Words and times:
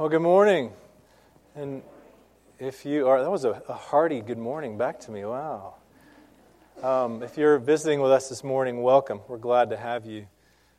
Well, 0.00 0.08
good 0.08 0.22
morning. 0.22 0.72
And 1.54 1.82
if 2.58 2.86
you 2.86 3.06
are, 3.08 3.20
that 3.20 3.30
was 3.30 3.44
a, 3.44 3.60
hearty 3.68 4.22
good 4.22 4.38
morning 4.38 4.78
back 4.78 4.98
to 5.00 5.10
me. 5.10 5.26
Wow. 5.26 5.74
Um, 6.82 7.22
if 7.22 7.36
you're 7.36 7.58
visiting 7.58 8.00
with 8.00 8.10
us 8.10 8.30
this 8.30 8.42
morning, 8.42 8.80
welcome. 8.80 9.20
We're 9.28 9.36
glad 9.36 9.68
to 9.68 9.76
have 9.76 10.06
you 10.06 10.26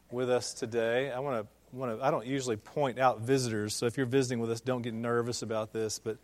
with 0.10 0.32
us 0.32 0.56
today. 0.56 1.12
I 1.12 1.20
want 1.20 1.46
to, 1.46 1.78
want 1.78 2.00
to, 2.00 2.04
I 2.04 2.10
don't 2.10 2.26
usually 2.26 2.56
point 2.56 2.98
out 2.98 3.22
visitors, 3.22 3.76
so 3.76 3.86
if 3.86 3.96
you're 3.96 4.08
visiting 4.08 4.40
with 4.40 4.50
us, 4.50 4.60
don't 4.60 4.82
get 4.82 4.96
nervous 4.96 5.44
about 5.44 5.72
this, 5.72 6.00
but 6.00 6.18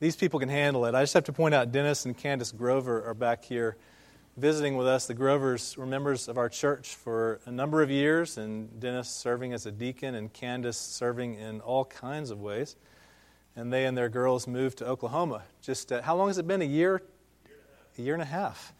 these 0.00 0.16
people 0.16 0.40
can 0.40 0.48
handle 0.48 0.86
it. 0.86 0.94
I 0.94 1.02
just 1.02 1.12
have 1.12 1.24
to 1.24 1.34
point 1.34 1.54
out 1.54 1.70
Dennis 1.70 2.06
and 2.06 2.16
Candace 2.16 2.50
Grover 2.50 3.06
are 3.06 3.12
back 3.12 3.44
here 3.44 3.76
visiting 4.38 4.76
with 4.76 4.86
us. 4.86 5.06
The 5.06 5.14
Grovers 5.14 5.76
were 5.76 5.86
members 5.86 6.28
of 6.28 6.38
our 6.38 6.48
church 6.48 6.94
for 6.94 7.40
a 7.44 7.50
number 7.50 7.82
of 7.82 7.90
years, 7.90 8.38
and 8.38 8.78
Dennis 8.78 9.08
serving 9.10 9.52
as 9.52 9.66
a 9.66 9.72
deacon, 9.72 10.14
and 10.14 10.32
Candace 10.32 10.78
serving 10.78 11.34
in 11.34 11.60
all 11.60 11.84
kinds 11.84 12.30
of 12.30 12.40
ways. 12.40 12.76
And 13.56 13.72
they 13.72 13.84
and 13.84 13.98
their 13.98 14.08
girls 14.08 14.46
moved 14.46 14.78
to 14.78 14.86
Oklahoma. 14.86 15.42
Just 15.60 15.90
uh, 15.90 16.02
how 16.02 16.16
long 16.16 16.28
has 16.28 16.38
it 16.38 16.46
been? 16.46 16.62
A 16.62 16.66
year? 16.66 17.02
A 17.98 18.02
year 18.02 18.14
and 18.14 18.22
a 18.22 18.26
half 18.26 18.72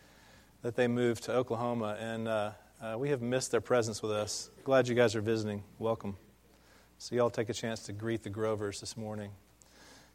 that 0.63 0.77
they 0.77 0.87
moved 0.87 1.25
to 1.25 1.35
Oklahoma, 1.35 1.97
and 1.99 2.29
uh, 2.29 2.51
uh, 2.81 2.95
we 2.97 3.11
have 3.11 3.21
missed 3.21 3.51
their 3.51 3.61
presence 3.61 4.01
with 4.01 4.13
us. 4.13 4.51
Glad 4.63 4.87
you 4.87 4.95
guys 4.95 5.17
are 5.17 5.21
visiting. 5.21 5.65
Welcome. 5.81 6.17
So, 6.99 7.17
y'all 7.17 7.31
take 7.31 7.49
a 7.49 7.55
chance 7.55 7.83
to 7.85 7.93
greet 7.93 8.23
the 8.23 8.31
Grovers 8.31 8.79
this 8.79 8.97
morning. 8.97 9.31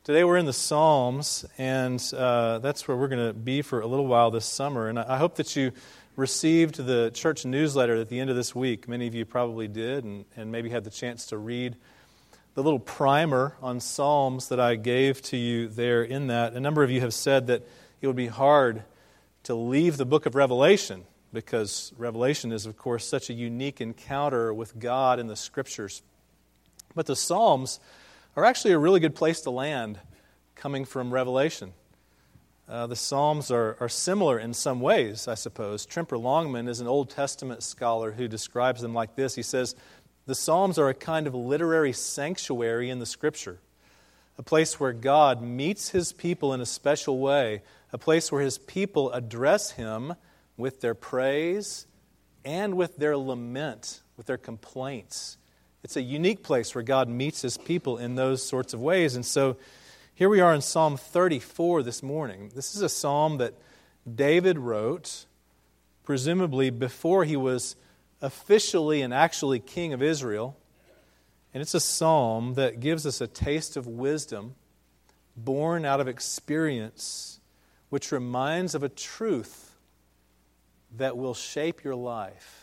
Today 0.04 0.26
we're 0.26 0.36
in 0.36 0.46
the 0.46 0.52
Psalms, 0.52 1.46
and 1.58 2.04
uh, 2.14 2.60
that's 2.60 2.90
where 2.90 2.98
we're 2.98 3.08
going 3.08 3.26
to 3.26 3.32
be 3.32 3.62
for 3.62 3.80
a 3.80 3.88
little 3.88 4.06
while 4.06 4.32
this 4.32 4.46
summer. 4.46 4.90
And 4.90 5.00
I 5.00 5.18
hope 5.18 5.36
that 5.36 5.56
you 5.56 5.72
received 6.18 6.76
the 6.76 7.10
church 7.14 7.46
newsletter 7.46 7.96
at 7.96 8.10
the 8.10 8.20
end 8.20 8.30
of 8.30 8.36
this 8.36 8.54
week. 8.54 8.90
Many 8.90 9.08
of 9.08 9.16
you 9.16 9.24
probably 9.24 9.70
did, 9.70 10.04
and, 10.04 10.26
and 10.36 10.52
maybe 10.52 10.70
had 10.70 10.84
the 10.84 10.90
chance 10.90 11.28
to 11.28 11.38
read 11.38 11.78
the 12.54 12.62
little 12.62 12.80
primer 12.80 13.56
on 13.62 13.80
Psalms 13.80 14.50
that 14.50 14.60
I 14.60 14.76
gave 14.76 15.22
to 15.22 15.38
you 15.38 15.70
there 15.70 16.04
in 16.04 16.28
that. 16.28 16.52
A 16.52 16.60
number 16.60 16.84
of 16.84 16.92
you 16.92 17.00
have 17.00 17.14
said 17.14 17.48
that 17.48 17.66
it 18.02 18.08
would 18.08 18.18
be 18.18 18.28
hard 18.28 18.84
to 19.44 19.56
leave 19.56 19.96
the 19.96 20.06
book 20.06 20.26
of 20.26 20.36
Revelation 20.36 21.06
because 21.32 21.94
Revelation 21.98 22.52
is, 22.52 22.66
of 22.66 22.78
course, 22.78 23.06
such 23.06 23.30
a 23.30 23.34
unique 23.34 23.80
encounter 23.80 24.54
with 24.54 24.78
God 24.78 25.18
in 25.18 25.28
the 25.28 25.38
Scriptures. 25.38 26.02
But 26.94 27.06
the 27.06 27.16
Psalms 27.16 27.80
are 28.36 28.46
actually 28.46 28.74
a 28.74 28.80
really 28.80 29.00
good 29.00 29.16
place 29.16 29.42
to 29.42 29.52
land 29.52 30.00
coming 30.56 30.86
from 30.86 31.14
Revelation. 31.14 31.74
Uh, 32.68 32.88
the 32.88 32.96
Psalms 32.96 33.52
are, 33.52 33.78
are 33.80 33.90
similar 33.90 34.40
in 34.40 34.54
some 34.54 34.80
ways, 34.80 35.28
I 35.28 35.36
suppose. 35.36 35.86
Tremper 35.86 36.18
Longman 36.18 36.68
is 36.68 36.80
an 36.80 36.88
Old 36.88 37.10
Testament 37.10 37.62
scholar 37.62 38.12
who 38.14 38.28
describes 38.28 38.82
them 38.82 38.94
like 38.94 39.16
this. 39.16 39.36
He 39.36 39.44
says, 39.44 39.76
The 40.26 40.36
Psalms 40.36 40.80
are 40.80 40.90
a 40.90 40.94
kind 40.94 41.28
of 41.28 41.36
literary 41.36 41.94
sanctuary 41.94 42.90
in 42.90 43.00
the 43.00 43.06
Scripture, 43.06 43.60
a 44.38 44.44
place 44.44 44.80
where 44.80 44.94
God 44.94 45.42
meets 45.42 45.90
his 45.90 46.14
people 46.14 46.54
in 46.54 46.62
a 46.62 46.66
special 46.66 47.20
way, 47.20 47.62
a 47.92 47.98
place 47.98 48.32
where 48.32 48.42
his 48.42 48.58
people 48.58 49.12
address 49.12 49.72
him 49.72 50.16
with 50.58 50.82
their 50.82 50.96
praise 50.96 51.86
and 52.46 52.76
with 52.76 52.98
their 52.98 53.18
lament, 53.18 54.02
with 54.18 54.26
their 54.26 54.38
complaints. 54.38 55.38
It's 55.84 55.98
a 55.98 56.02
unique 56.02 56.44
place 56.44 56.74
where 56.74 56.84
God 56.84 57.10
meets 57.10 57.42
his 57.42 57.58
people 57.58 57.98
in 57.98 58.16
those 58.16 58.42
sorts 58.42 58.74
of 58.74 58.80
ways. 58.80 59.16
And 59.18 59.26
so 59.26 59.58
here 60.16 60.30
we 60.30 60.40
are 60.40 60.54
in 60.54 60.62
Psalm 60.62 60.96
34 60.96 61.84
this 61.84 62.02
morning. 62.02 62.52
This 62.56 62.74
is 62.74 62.82
a 62.82 62.88
psalm 62.88 63.38
that 63.40 63.54
David 64.10 64.58
wrote, 64.58 65.26
presumably 66.06 66.70
before 66.70 67.26
he 67.26 67.36
was 67.36 67.76
officially 68.22 69.02
and 69.02 69.14
actually 69.14 69.60
king 69.60 69.92
of 69.92 70.02
Israel. 70.02 70.58
And 71.54 71.62
it's 71.62 71.74
a 71.74 71.82
psalm 71.82 72.54
that 72.54 72.80
gives 72.80 73.06
us 73.06 73.20
a 73.20 73.28
taste 73.28 73.76
of 73.76 73.86
wisdom 73.86 74.56
born 75.36 75.84
out 75.84 76.00
of 76.00 76.08
experience, 76.08 77.42
which 77.90 78.14
reminds 78.14 78.74
of 78.74 78.84
a 78.84 78.90
truth 78.90 79.76
that 80.96 81.18
will 81.18 81.34
shape 81.34 81.84
your 81.84 81.96
life. 81.96 82.63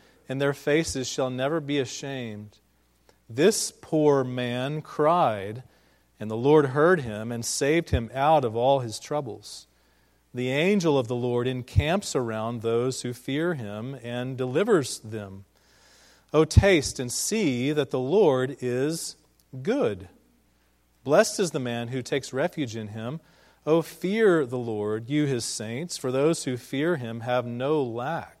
and 0.31 0.39
their 0.39 0.53
faces 0.53 1.09
shall 1.09 1.29
never 1.29 1.59
be 1.59 1.77
ashamed. 1.77 2.57
This 3.29 3.69
poor 3.81 4.23
man 4.23 4.81
cried, 4.81 5.63
and 6.21 6.31
the 6.31 6.37
Lord 6.37 6.67
heard 6.67 7.01
him 7.01 7.33
and 7.33 7.43
saved 7.43 7.89
him 7.89 8.09
out 8.13 8.45
of 8.45 8.55
all 8.55 8.79
his 8.79 8.97
troubles. 8.97 9.67
The 10.33 10.49
angel 10.49 10.97
of 10.97 11.09
the 11.09 11.17
Lord 11.17 11.49
encamps 11.49 12.15
around 12.15 12.61
those 12.61 13.01
who 13.01 13.11
fear 13.11 13.55
him 13.55 13.97
and 14.01 14.37
delivers 14.37 14.99
them. 14.99 15.43
O 16.31 16.45
taste 16.45 16.97
and 16.97 17.11
see 17.11 17.73
that 17.73 17.91
the 17.91 17.99
Lord 17.99 18.55
is 18.61 19.17
good. 19.61 20.07
Blessed 21.03 21.41
is 21.41 21.51
the 21.51 21.59
man 21.59 21.89
who 21.89 22.01
takes 22.01 22.31
refuge 22.31 22.77
in 22.77 22.87
him. 22.87 23.19
O 23.65 23.81
fear 23.81 24.45
the 24.45 24.57
Lord, 24.57 25.09
you 25.09 25.25
his 25.25 25.43
saints, 25.43 25.97
for 25.97 26.09
those 26.09 26.45
who 26.45 26.55
fear 26.55 26.95
him 26.95 27.19
have 27.19 27.45
no 27.45 27.83
lack. 27.83 28.40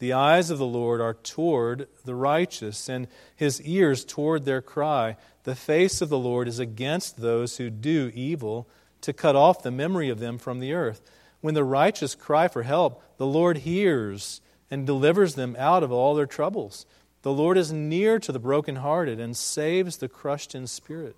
The 0.00 0.14
eyes 0.14 0.50
of 0.50 0.58
the 0.58 0.66
Lord 0.66 1.00
are 1.00 1.14
toward 1.14 1.86
the 2.04 2.14
righteous, 2.14 2.88
and 2.88 3.06
his 3.36 3.62
ears 3.62 4.04
toward 4.04 4.44
their 4.44 4.62
cry. 4.62 5.16
The 5.44 5.54
face 5.54 6.00
of 6.00 6.08
the 6.08 6.18
Lord 6.18 6.48
is 6.48 6.58
against 6.58 7.18
those 7.20 7.58
who 7.58 7.70
do 7.70 8.10
evil, 8.14 8.66
to 9.02 9.12
cut 9.12 9.36
off 9.36 9.62
the 9.62 9.70
memory 9.70 10.08
of 10.08 10.18
them 10.18 10.38
from 10.38 10.58
the 10.58 10.72
earth. 10.72 11.02
When 11.42 11.54
the 11.54 11.64
righteous 11.64 12.14
cry 12.14 12.48
for 12.48 12.62
help, 12.62 13.02
the 13.18 13.26
Lord 13.26 13.58
hears 13.58 14.40
and 14.70 14.86
delivers 14.86 15.34
them 15.34 15.54
out 15.58 15.82
of 15.82 15.92
all 15.92 16.14
their 16.14 16.26
troubles. 16.26 16.86
The 17.22 17.32
Lord 17.32 17.58
is 17.58 17.70
near 17.70 18.18
to 18.18 18.32
the 18.32 18.38
brokenhearted 18.38 19.20
and 19.20 19.36
saves 19.36 19.98
the 19.98 20.08
crushed 20.08 20.54
in 20.54 20.66
spirit. 20.66 21.16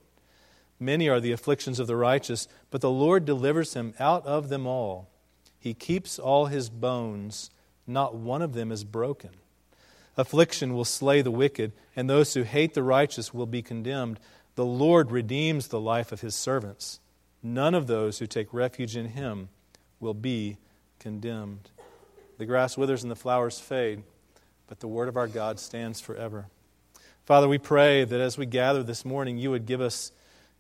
Many 0.81 1.09
are 1.09 1.21
the 1.21 1.32
afflictions 1.32 1.78
of 1.78 1.87
the 1.87 1.97
righteous, 1.97 2.48
but 2.72 2.81
the 2.81 2.91
Lord 2.91 3.25
delivers 3.25 3.75
him 3.75 3.94
out 4.00 4.26
of 4.26 4.48
them 4.48 4.66
all. 4.66 5.09
He 5.60 5.75
keeps 5.75 6.19
all 6.19 6.47
his 6.47 6.69
bones 6.69 7.50
not 7.87 8.15
one 8.15 8.43
of 8.43 8.53
them 8.53 8.70
is 8.70 8.84
broken. 8.84 9.31
Affliction 10.16 10.75
will 10.75 10.84
slay 10.84 11.22
the 11.22 11.31
wicked, 11.31 11.72
and 11.97 12.09
those 12.09 12.34
who 12.34 12.43
hate 12.43 12.75
the 12.75 12.82
righteous 12.82 13.32
will 13.32 13.47
be 13.47 13.62
condemned. 13.62 14.20
The 14.54 14.65
Lord 14.65 15.10
redeems 15.10 15.69
the 15.69 15.81
life 15.81 16.12
of 16.12 16.21
his 16.21 16.34
servants. 16.34 17.00
None 17.42 17.75
of 17.75 17.87
those 17.87 18.19
who 18.19 18.26
take 18.26 18.53
refuge 18.53 18.97
in 18.97 19.06
him 19.06 19.48
will 20.01 20.15
be 20.15 20.59
condemned. 20.98 21.71
The 22.39 22.47
grass 22.47 22.77
withers 22.77 23.03
and 23.03 23.10
the 23.10 23.16
flowers 23.16 23.59
fade, 23.59 24.03
but 24.66 24.80
the 24.80 24.89
word 24.89 25.09
of 25.09 25.16
our 25.16 25.28
God 25.28 25.59
stands 25.59 26.01
forever. 26.01 26.47
Father, 27.24 27.48
we 27.48 27.59
pray 27.59 28.04
that 28.04 28.21
as 28.21 28.36
we 28.36 28.47
gather 28.47 28.83
this 28.83 29.04
morning, 29.04 29.39
you 29.39 29.51
would 29.51 29.65
give 29.65 29.80
us 29.80 30.12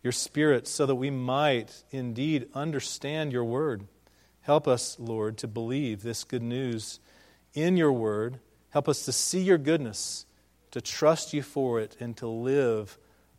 your 0.02 0.12
spirit 0.12 0.66
so 0.66 0.86
that 0.86 0.94
we 0.94 1.10
might 1.10 1.84
indeed 1.90 2.48
understand 2.54 3.32
your 3.32 3.44
word. 3.44 3.86
Help 4.42 4.66
us, 4.66 4.96
Lord, 4.98 5.38
to 5.38 5.46
believe 5.46 6.02
this 6.02 6.24
good 6.24 6.42
news 6.42 6.98
in 7.54 7.76
your 7.76 7.92
word. 7.92 8.38
Help 8.70 8.88
us 8.88 9.04
to 9.04 9.12
see 9.12 9.40
your 9.40 9.58
goodness, 9.58 10.26
to 10.70 10.80
trust 10.80 11.32
you 11.32 11.42
for 11.42 11.80
it, 11.80 11.96
and 12.00 12.16
to 12.16 12.26
live 12.26 12.98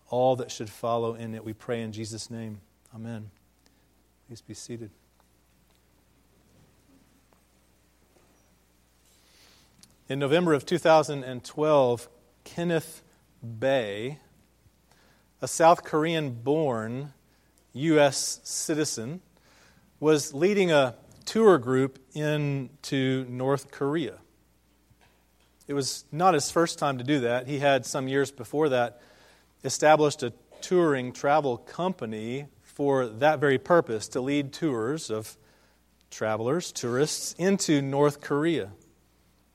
all 0.09 0.35
that 0.35 0.51
should 0.51 0.69
follow 0.69 1.15
in 1.15 1.33
it. 1.33 1.43
We 1.43 1.53
pray 1.53 1.81
in 1.81 1.91
Jesus' 1.91 2.29
name. 2.29 2.61
Amen. 2.93 3.31
Please 4.27 4.41
be 4.41 4.53
seated. 4.53 4.91
In 10.09 10.19
November 10.19 10.53
of 10.53 10.65
2012, 10.65 12.09
Kenneth 12.43 13.01
Bae, 13.41 14.19
a 15.41 15.47
South 15.47 15.83
Korean 15.83 16.31
born 16.31 17.13
U.S. 17.73 18.39
citizen, 18.43 19.21
was 19.99 20.33
leading 20.33 20.71
a 20.71 20.95
tour 21.25 21.57
group 21.57 21.99
into 22.13 23.25
North 23.29 23.71
Korea. 23.71 24.19
It 25.67 25.73
was 25.73 26.05
not 26.11 26.33
his 26.33 26.51
first 26.51 26.77
time 26.77 26.97
to 26.97 27.03
do 27.03 27.21
that. 27.21 27.47
He 27.47 27.59
had, 27.59 27.85
some 27.85 28.07
years 28.07 28.31
before 28.31 28.69
that, 28.69 29.01
established 29.63 30.23
a 30.23 30.33
touring 30.61 31.13
travel 31.13 31.57
company 31.57 32.47
for 32.61 33.07
that 33.07 33.39
very 33.39 33.57
purpose 33.57 34.07
to 34.09 34.21
lead 34.21 34.51
tours 34.51 35.09
of 35.09 35.37
travelers, 36.09 36.71
tourists, 36.71 37.33
into 37.37 37.81
North 37.81 38.21
Korea. 38.21 38.71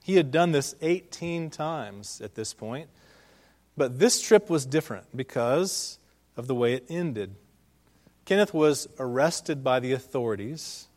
He 0.02 0.16
had 0.16 0.30
done 0.30 0.52
this 0.52 0.74
18 0.80 1.50
times 1.50 2.20
at 2.22 2.34
this 2.34 2.54
point, 2.54 2.88
but 3.76 3.98
this 3.98 4.20
trip 4.20 4.48
was 4.48 4.64
different 4.64 5.14
because 5.14 5.98
of 6.36 6.46
the 6.46 6.54
way 6.54 6.74
it 6.74 6.86
ended. 6.88 7.34
Kenneth 8.24 8.52
was 8.52 8.88
arrested 8.98 9.62
by 9.62 9.80
the 9.80 9.92
authorities 9.92 10.87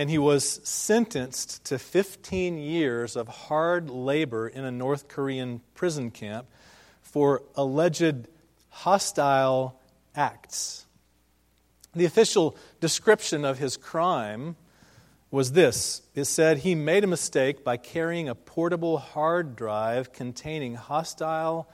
and 0.00 0.08
he 0.08 0.16
was 0.16 0.66
sentenced 0.66 1.62
to 1.62 1.78
15 1.78 2.56
years 2.56 3.16
of 3.16 3.28
hard 3.28 3.90
labor 3.90 4.48
in 4.48 4.64
a 4.64 4.70
North 4.70 5.08
Korean 5.08 5.60
prison 5.74 6.10
camp 6.10 6.46
for 7.02 7.42
alleged 7.54 8.26
hostile 8.70 9.78
acts. 10.16 10.86
The 11.94 12.06
official 12.06 12.56
description 12.80 13.44
of 13.44 13.58
his 13.58 13.76
crime 13.76 14.56
was 15.30 15.52
this 15.52 16.00
it 16.14 16.24
said 16.24 16.56
he 16.56 16.74
made 16.74 17.04
a 17.04 17.06
mistake 17.06 17.62
by 17.62 17.76
carrying 17.76 18.26
a 18.26 18.34
portable 18.34 18.96
hard 18.96 19.54
drive 19.54 20.14
containing 20.14 20.76
hostile 20.76 21.68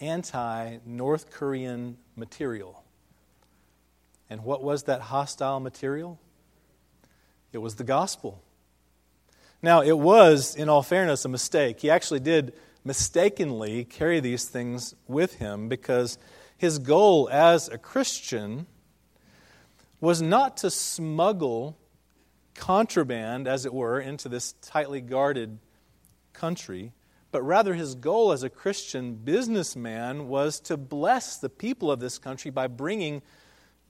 anti 0.00 0.78
North 0.84 1.30
Korean 1.30 1.96
material. 2.16 2.82
And 4.28 4.42
what 4.42 4.64
was 4.64 4.82
that 4.82 5.00
hostile 5.00 5.60
material? 5.60 6.18
It 7.52 7.58
was 7.58 7.76
the 7.76 7.84
gospel. 7.84 8.42
Now, 9.62 9.80
it 9.82 9.98
was, 9.98 10.54
in 10.54 10.68
all 10.68 10.82
fairness, 10.82 11.24
a 11.24 11.28
mistake. 11.28 11.80
He 11.80 11.90
actually 11.90 12.20
did 12.20 12.54
mistakenly 12.84 13.84
carry 13.84 14.20
these 14.20 14.44
things 14.44 14.94
with 15.06 15.34
him 15.34 15.68
because 15.68 16.18
his 16.56 16.78
goal 16.78 17.28
as 17.30 17.68
a 17.68 17.78
Christian 17.78 18.66
was 20.00 20.22
not 20.22 20.56
to 20.58 20.70
smuggle 20.70 21.76
contraband, 22.54 23.48
as 23.48 23.64
it 23.64 23.72
were, 23.72 24.00
into 24.00 24.28
this 24.28 24.52
tightly 24.60 25.00
guarded 25.00 25.58
country, 26.32 26.92
but 27.30 27.42
rather 27.42 27.74
his 27.74 27.94
goal 27.94 28.32
as 28.32 28.42
a 28.42 28.50
Christian 28.50 29.14
businessman 29.14 30.28
was 30.28 30.60
to 30.60 30.76
bless 30.76 31.36
the 31.36 31.48
people 31.48 31.90
of 31.90 32.00
this 32.00 32.18
country 32.18 32.50
by 32.50 32.66
bringing 32.66 33.22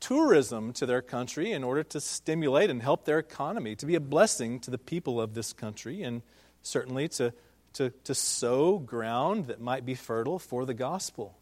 tourism 0.00 0.72
to 0.74 0.86
their 0.86 1.02
country 1.02 1.52
in 1.52 1.64
order 1.64 1.82
to 1.82 2.00
stimulate 2.00 2.70
and 2.70 2.82
help 2.82 3.04
their 3.04 3.18
economy, 3.18 3.74
to 3.76 3.86
be 3.86 3.94
a 3.94 4.00
blessing 4.00 4.60
to 4.60 4.70
the 4.70 4.78
people 4.78 5.20
of 5.20 5.34
this 5.34 5.52
country, 5.52 6.02
and 6.02 6.22
certainly 6.62 7.08
to, 7.08 7.32
to, 7.74 7.90
to 8.04 8.14
sow 8.14 8.78
ground 8.78 9.46
that 9.46 9.60
might 9.60 9.84
be 9.84 9.94
fertile 9.94 10.38
for 10.38 10.64
the 10.64 10.74
gospel. 10.74 11.36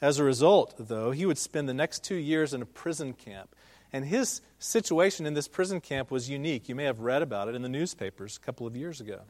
As 0.00 0.18
a 0.18 0.24
result, 0.24 0.74
though, 0.78 1.12
he 1.12 1.24
would 1.24 1.38
spend 1.38 1.68
the 1.68 1.74
next 1.74 2.04
two 2.04 2.16
years 2.16 2.52
in 2.52 2.62
a 2.62 2.66
prison 2.66 3.12
camp. 3.12 3.54
And 3.92 4.04
his 4.04 4.40
situation 4.58 5.24
in 5.24 5.34
this 5.34 5.46
prison 5.46 5.80
camp 5.80 6.10
was 6.10 6.28
unique. 6.28 6.68
You 6.68 6.74
may 6.74 6.84
have 6.84 7.00
read 7.00 7.22
about 7.22 7.48
it 7.48 7.54
in 7.54 7.62
the 7.62 7.68
newspapers 7.68 8.36
a 8.36 8.44
couple 8.44 8.66
of 8.66 8.76
years 8.76 9.00
ago. 9.00 9.20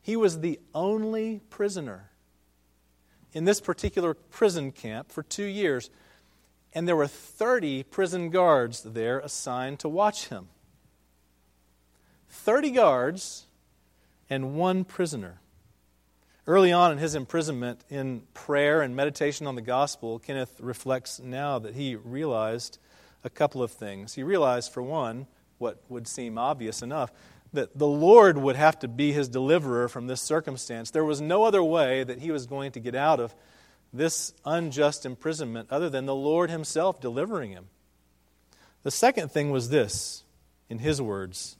He 0.00 0.16
was 0.16 0.40
the 0.40 0.60
only 0.74 1.40
prisoner 1.50 2.10
in 3.32 3.44
this 3.44 3.60
particular 3.60 4.14
prison 4.14 4.72
camp 4.72 5.10
for 5.10 5.22
two 5.22 5.44
years 5.44 5.90
and 6.74 6.88
there 6.88 6.96
were 6.96 7.06
30 7.06 7.82
prison 7.84 8.30
guards 8.30 8.82
there 8.82 9.18
assigned 9.18 9.78
to 9.80 9.88
watch 9.88 10.28
him. 10.28 10.48
30 12.28 12.70
guards 12.70 13.46
and 14.30 14.54
one 14.54 14.84
prisoner. 14.84 15.40
Early 16.46 16.72
on 16.72 16.90
in 16.90 16.98
his 16.98 17.14
imprisonment, 17.14 17.84
in 17.88 18.22
prayer 18.34 18.82
and 18.82 18.96
meditation 18.96 19.46
on 19.46 19.54
the 19.54 19.62
gospel, 19.62 20.18
Kenneth 20.18 20.58
reflects 20.60 21.20
now 21.20 21.58
that 21.60 21.74
he 21.74 21.94
realized 21.94 22.78
a 23.22 23.30
couple 23.30 23.62
of 23.62 23.70
things. 23.70 24.14
He 24.14 24.22
realized, 24.22 24.72
for 24.72 24.82
one, 24.82 25.26
what 25.58 25.80
would 25.88 26.08
seem 26.08 26.38
obvious 26.38 26.82
enough, 26.82 27.12
that 27.52 27.78
the 27.78 27.86
Lord 27.86 28.38
would 28.38 28.56
have 28.56 28.78
to 28.80 28.88
be 28.88 29.12
his 29.12 29.28
deliverer 29.28 29.86
from 29.86 30.06
this 30.06 30.22
circumstance. 30.22 30.90
There 30.90 31.04
was 31.04 31.20
no 31.20 31.44
other 31.44 31.62
way 31.62 32.02
that 32.02 32.18
he 32.18 32.30
was 32.30 32.46
going 32.46 32.72
to 32.72 32.80
get 32.80 32.94
out 32.94 33.20
of 33.20 33.34
this 33.92 34.32
unjust 34.44 35.04
imprisonment 35.04 35.68
other 35.70 35.90
than 35.90 36.06
the 36.06 36.14
Lord 36.14 36.50
Himself 36.50 37.00
delivering 37.00 37.50
him. 37.50 37.66
The 38.82 38.90
second 38.90 39.30
thing 39.30 39.50
was 39.50 39.68
this, 39.68 40.24
in 40.68 40.78
his 40.78 41.00
words 41.00 41.56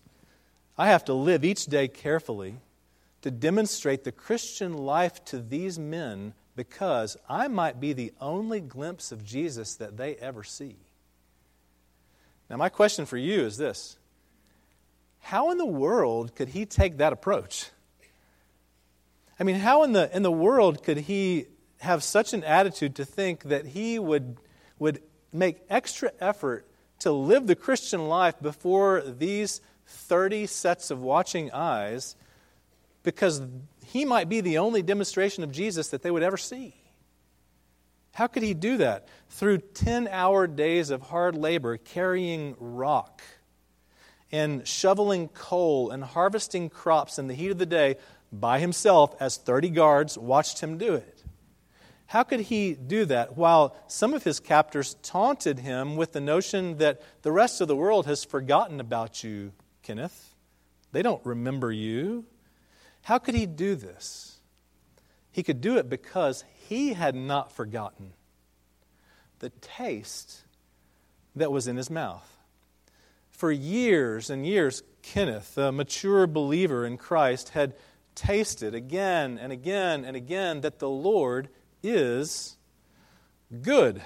I 0.78 0.86
have 0.86 1.04
to 1.04 1.12
live 1.12 1.44
each 1.44 1.66
day 1.66 1.86
carefully 1.86 2.56
to 3.20 3.30
demonstrate 3.30 4.04
the 4.04 4.12
Christian 4.12 4.72
life 4.72 5.24
to 5.26 5.38
these 5.38 5.78
men 5.78 6.34
because 6.56 7.16
I 7.28 7.48
might 7.48 7.78
be 7.78 7.92
the 7.92 8.12
only 8.20 8.60
glimpse 8.60 9.12
of 9.12 9.24
Jesus 9.24 9.74
that 9.76 9.96
they 9.96 10.16
ever 10.16 10.42
see. 10.42 10.76
Now, 12.50 12.56
my 12.56 12.68
question 12.68 13.06
for 13.06 13.16
you 13.16 13.42
is 13.42 13.56
this 13.58 13.96
How 15.20 15.50
in 15.50 15.58
the 15.58 15.66
world 15.66 16.34
could 16.34 16.48
he 16.48 16.66
take 16.66 16.98
that 16.98 17.12
approach? 17.12 17.70
I 19.38 19.44
mean, 19.44 19.56
how 19.56 19.82
in 19.82 19.92
the, 19.92 20.14
in 20.14 20.22
the 20.22 20.32
world 20.32 20.82
could 20.82 20.98
he 20.98 21.46
have 21.82 22.04
such 22.04 22.32
an 22.32 22.44
attitude 22.44 22.94
to 22.94 23.04
think 23.04 23.42
that 23.44 23.66
he 23.66 23.98
would, 23.98 24.36
would 24.78 25.02
make 25.32 25.58
extra 25.68 26.12
effort 26.20 26.64
to 27.00 27.10
live 27.10 27.48
the 27.48 27.56
Christian 27.56 28.06
life 28.08 28.40
before 28.40 29.00
these 29.00 29.60
30 29.86 30.46
sets 30.46 30.92
of 30.92 31.02
watching 31.02 31.50
eyes 31.50 32.14
because 33.02 33.42
he 33.84 34.04
might 34.04 34.28
be 34.28 34.40
the 34.40 34.58
only 34.58 34.82
demonstration 34.82 35.42
of 35.42 35.50
Jesus 35.50 35.88
that 35.88 36.02
they 36.02 36.10
would 36.12 36.22
ever 36.22 36.36
see. 36.36 36.76
How 38.14 38.28
could 38.28 38.44
he 38.44 38.54
do 38.54 38.76
that? 38.76 39.08
Through 39.30 39.58
10 39.58 40.06
hour 40.06 40.46
days 40.46 40.90
of 40.90 41.02
hard 41.02 41.34
labor 41.34 41.78
carrying 41.78 42.54
rock 42.60 43.22
and 44.30 44.68
shoveling 44.68 45.28
coal 45.28 45.90
and 45.90 46.04
harvesting 46.04 46.70
crops 46.70 47.18
in 47.18 47.26
the 47.26 47.34
heat 47.34 47.50
of 47.50 47.58
the 47.58 47.66
day 47.66 47.96
by 48.32 48.60
himself 48.60 49.16
as 49.18 49.36
30 49.36 49.70
guards 49.70 50.16
watched 50.16 50.60
him 50.60 50.78
do 50.78 50.94
it. 50.94 51.11
How 52.12 52.24
could 52.24 52.40
he 52.40 52.74
do 52.74 53.06
that 53.06 53.38
while 53.38 53.74
some 53.86 54.12
of 54.12 54.22
his 54.22 54.38
captors 54.38 54.96
taunted 55.02 55.60
him 55.60 55.96
with 55.96 56.12
the 56.12 56.20
notion 56.20 56.76
that 56.76 57.00
the 57.22 57.32
rest 57.32 57.62
of 57.62 57.68
the 57.68 57.74
world 57.74 58.04
has 58.04 58.22
forgotten 58.22 58.80
about 58.80 59.24
you, 59.24 59.52
Kenneth? 59.82 60.34
They 60.92 61.00
don't 61.00 61.24
remember 61.24 61.72
you. 61.72 62.26
How 63.00 63.16
could 63.16 63.34
he 63.34 63.46
do 63.46 63.74
this? 63.74 64.40
He 65.30 65.42
could 65.42 65.62
do 65.62 65.78
it 65.78 65.88
because 65.88 66.44
he 66.68 66.92
had 66.92 67.14
not 67.14 67.50
forgotten 67.50 68.12
the 69.38 69.48
taste 69.62 70.42
that 71.34 71.50
was 71.50 71.66
in 71.66 71.78
his 71.78 71.88
mouth. 71.88 72.36
For 73.30 73.50
years 73.50 74.28
and 74.28 74.46
years, 74.46 74.82
Kenneth, 75.00 75.56
a 75.56 75.72
mature 75.72 76.26
believer 76.26 76.84
in 76.84 76.98
Christ, 76.98 77.48
had 77.48 77.74
tasted 78.14 78.74
again 78.74 79.38
and 79.38 79.50
again 79.50 80.04
and 80.04 80.14
again 80.14 80.60
that 80.60 80.78
the 80.78 80.90
Lord 80.90 81.48
is 81.82 82.56
good. 83.62 84.02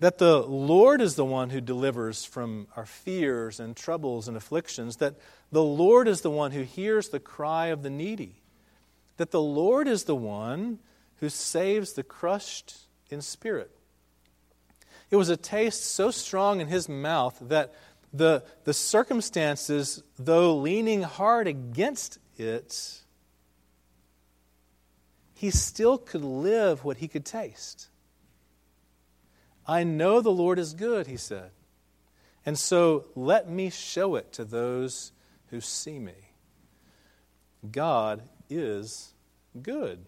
That 0.00 0.18
the 0.18 0.42
Lord 0.42 1.00
is 1.00 1.14
the 1.14 1.24
one 1.24 1.50
who 1.50 1.60
delivers 1.60 2.24
from 2.24 2.68
our 2.76 2.84
fears 2.84 3.58
and 3.58 3.74
troubles 3.74 4.28
and 4.28 4.36
afflictions. 4.36 4.96
That 4.96 5.14
the 5.50 5.62
Lord 5.62 6.06
is 6.06 6.20
the 6.20 6.30
one 6.30 6.52
who 6.52 6.62
hears 6.62 7.08
the 7.08 7.20
cry 7.20 7.66
of 7.66 7.82
the 7.82 7.90
needy. 7.90 8.42
That 9.16 9.30
the 9.30 9.40
Lord 9.40 9.88
is 9.88 10.04
the 10.04 10.16
one 10.16 10.80
who 11.20 11.30
saves 11.30 11.94
the 11.94 12.02
crushed 12.02 12.76
in 13.08 13.22
spirit. 13.22 13.70
It 15.10 15.16
was 15.16 15.28
a 15.28 15.36
taste 15.36 15.84
so 15.84 16.10
strong 16.10 16.60
in 16.60 16.68
his 16.68 16.88
mouth 16.88 17.38
that 17.42 17.74
the, 18.12 18.44
the 18.64 18.74
circumstances, 18.74 20.02
though 20.18 20.56
leaning 20.56 21.02
hard 21.02 21.46
against 21.46 22.18
it, 22.36 23.02
he 25.36 25.50
still 25.50 25.98
could 25.98 26.24
live 26.24 26.82
what 26.82 26.96
he 26.96 27.08
could 27.08 27.26
taste. 27.26 27.88
I 29.66 29.84
know 29.84 30.22
the 30.22 30.30
Lord 30.30 30.58
is 30.58 30.72
good, 30.72 31.06
he 31.06 31.18
said. 31.18 31.50
And 32.46 32.58
so 32.58 33.04
let 33.14 33.46
me 33.46 33.68
show 33.68 34.14
it 34.14 34.32
to 34.32 34.46
those 34.46 35.12
who 35.48 35.60
see 35.60 35.98
me. 35.98 36.14
God 37.70 38.22
is 38.48 39.12
good. 39.60 40.06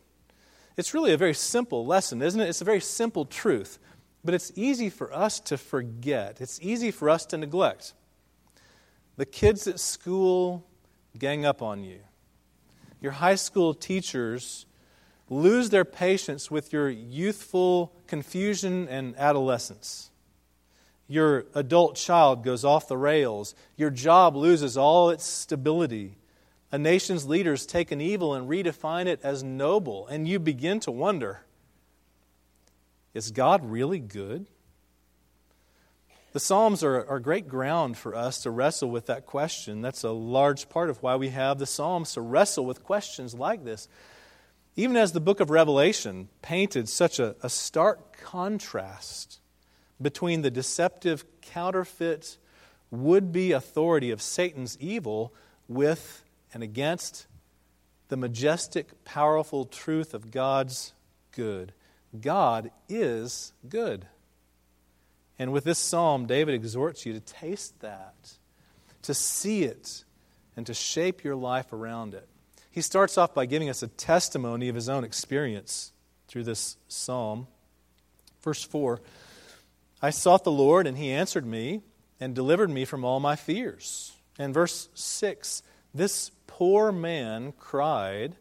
It's 0.78 0.94
really 0.94 1.12
a 1.12 1.18
very 1.18 1.34
simple 1.34 1.84
lesson, 1.84 2.22
isn't 2.22 2.40
it? 2.40 2.48
It's 2.48 2.62
a 2.62 2.64
very 2.64 2.80
simple 2.80 3.26
truth, 3.26 3.78
but 4.24 4.32
it's 4.32 4.50
easy 4.56 4.88
for 4.88 5.12
us 5.12 5.40
to 5.40 5.58
forget. 5.58 6.40
It's 6.40 6.58
easy 6.62 6.90
for 6.90 7.10
us 7.10 7.26
to 7.26 7.36
neglect. 7.36 7.92
The 9.18 9.26
kids 9.26 9.66
at 9.66 9.78
school 9.78 10.64
gang 11.18 11.44
up 11.44 11.60
on 11.60 11.84
you. 11.84 11.98
Your 13.02 13.12
high 13.12 13.34
school 13.34 13.74
teachers 13.74 14.64
lose 15.30 15.70
their 15.70 15.84
patience 15.84 16.50
with 16.50 16.72
your 16.72 16.88
youthful 16.88 17.92
confusion 18.06 18.88
and 18.88 19.16
adolescence. 19.16 20.10
Your 21.06 21.46
adult 21.54 21.96
child 21.96 22.44
goes 22.44 22.64
off 22.64 22.88
the 22.88 22.96
rails. 22.96 23.54
Your 23.76 23.90
job 23.90 24.36
loses 24.36 24.76
all 24.76 25.10
its 25.10 25.24
stability. 25.24 26.18
A 26.70 26.78
nation's 26.78 27.26
leaders 27.26 27.64
take 27.64 27.90
an 27.90 28.00
evil 28.00 28.34
and 28.34 28.48
redefine 28.48 29.06
it 29.06 29.20
as 29.22 29.42
noble, 29.42 30.06
and 30.06 30.28
you 30.28 30.38
begin 30.38 30.80
to 30.80 30.90
wonder 30.90 31.40
is 33.14 33.30
God 33.30 33.68
really 33.68 33.98
good? 33.98 34.46
The 36.32 36.40
Psalms 36.40 36.84
are, 36.84 37.08
are 37.08 37.18
great 37.18 37.48
ground 37.48 37.96
for 37.96 38.14
us 38.14 38.42
to 38.42 38.50
wrestle 38.50 38.90
with 38.90 39.06
that 39.06 39.24
question. 39.26 39.80
That's 39.80 40.04
a 40.04 40.10
large 40.10 40.68
part 40.68 40.90
of 40.90 41.02
why 41.02 41.16
we 41.16 41.30
have 41.30 41.58
the 41.58 41.66
Psalms 41.66 42.12
to 42.12 42.20
wrestle 42.20 42.66
with 42.66 42.84
questions 42.84 43.34
like 43.34 43.64
this. 43.64 43.88
Even 44.78 44.96
as 44.96 45.10
the 45.10 45.20
book 45.20 45.40
of 45.40 45.50
Revelation 45.50 46.28
painted 46.40 46.88
such 46.88 47.18
a, 47.18 47.34
a 47.42 47.48
stark 47.50 48.16
contrast 48.16 49.40
between 50.00 50.42
the 50.42 50.52
deceptive, 50.52 51.24
counterfeit, 51.42 52.38
would 52.92 53.32
be 53.32 53.50
authority 53.50 54.12
of 54.12 54.22
Satan's 54.22 54.78
evil 54.78 55.34
with 55.66 56.22
and 56.54 56.62
against 56.62 57.26
the 58.06 58.16
majestic, 58.16 59.04
powerful 59.04 59.64
truth 59.64 60.14
of 60.14 60.30
God's 60.30 60.94
good. 61.32 61.72
God 62.20 62.70
is 62.88 63.52
good. 63.68 64.06
And 65.40 65.52
with 65.52 65.64
this 65.64 65.80
psalm, 65.80 66.26
David 66.26 66.54
exhorts 66.54 67.04
you 67.04 67.12
to 67.14 67.20
taste 67.20 67.80
that, 67.80 68.14
to 69.02 69.12
see 69.12 69.64
it, 69.64 70.04
and 70.56 70.64
to 70.66 70.72
shape 70.72 71.24
your 71.24 71.34
life 71.34 71.72
around 71.72 72.14
it. 72.14 72.28
He 72.70 72.80
starts 72.80 73.18
off 73.18 73.34
by 73.34 73.46
giving 73.46 73.68
us 73.68 73.82
a 73.82 73.88
testimony 73.88 74.68
of 74.68 74.74
his 74.74 74.88
own 74.88 75.04
experience 75.04 75.92
through 76.28 76.44
this 76.44 76.76
psalm. 76.88 77.46
Verse 78.42 78.62
4 78.62 79.00
I 80.00 80.10
sought 80.10 80.44
the 80.44 80.52
Lord, 80.52 80.86
and 80.86 80.96
he 80.96 81.10
answered 81.10 81.46
me 81.46 81.82
and 82.20 82.34
delivered 82.34 82.70
me 82.70 82.84
from 82.84 83.04
all 83.04 83.20
my 83.20 83.36
fears. 83.36 84.12
And 84.38 84.54
verse 84.54 84.88
6 84.94 85.62
This 85.92 86.30
poor 86.46 86.92
man 86.92 87.52
cried, 87.52 88.36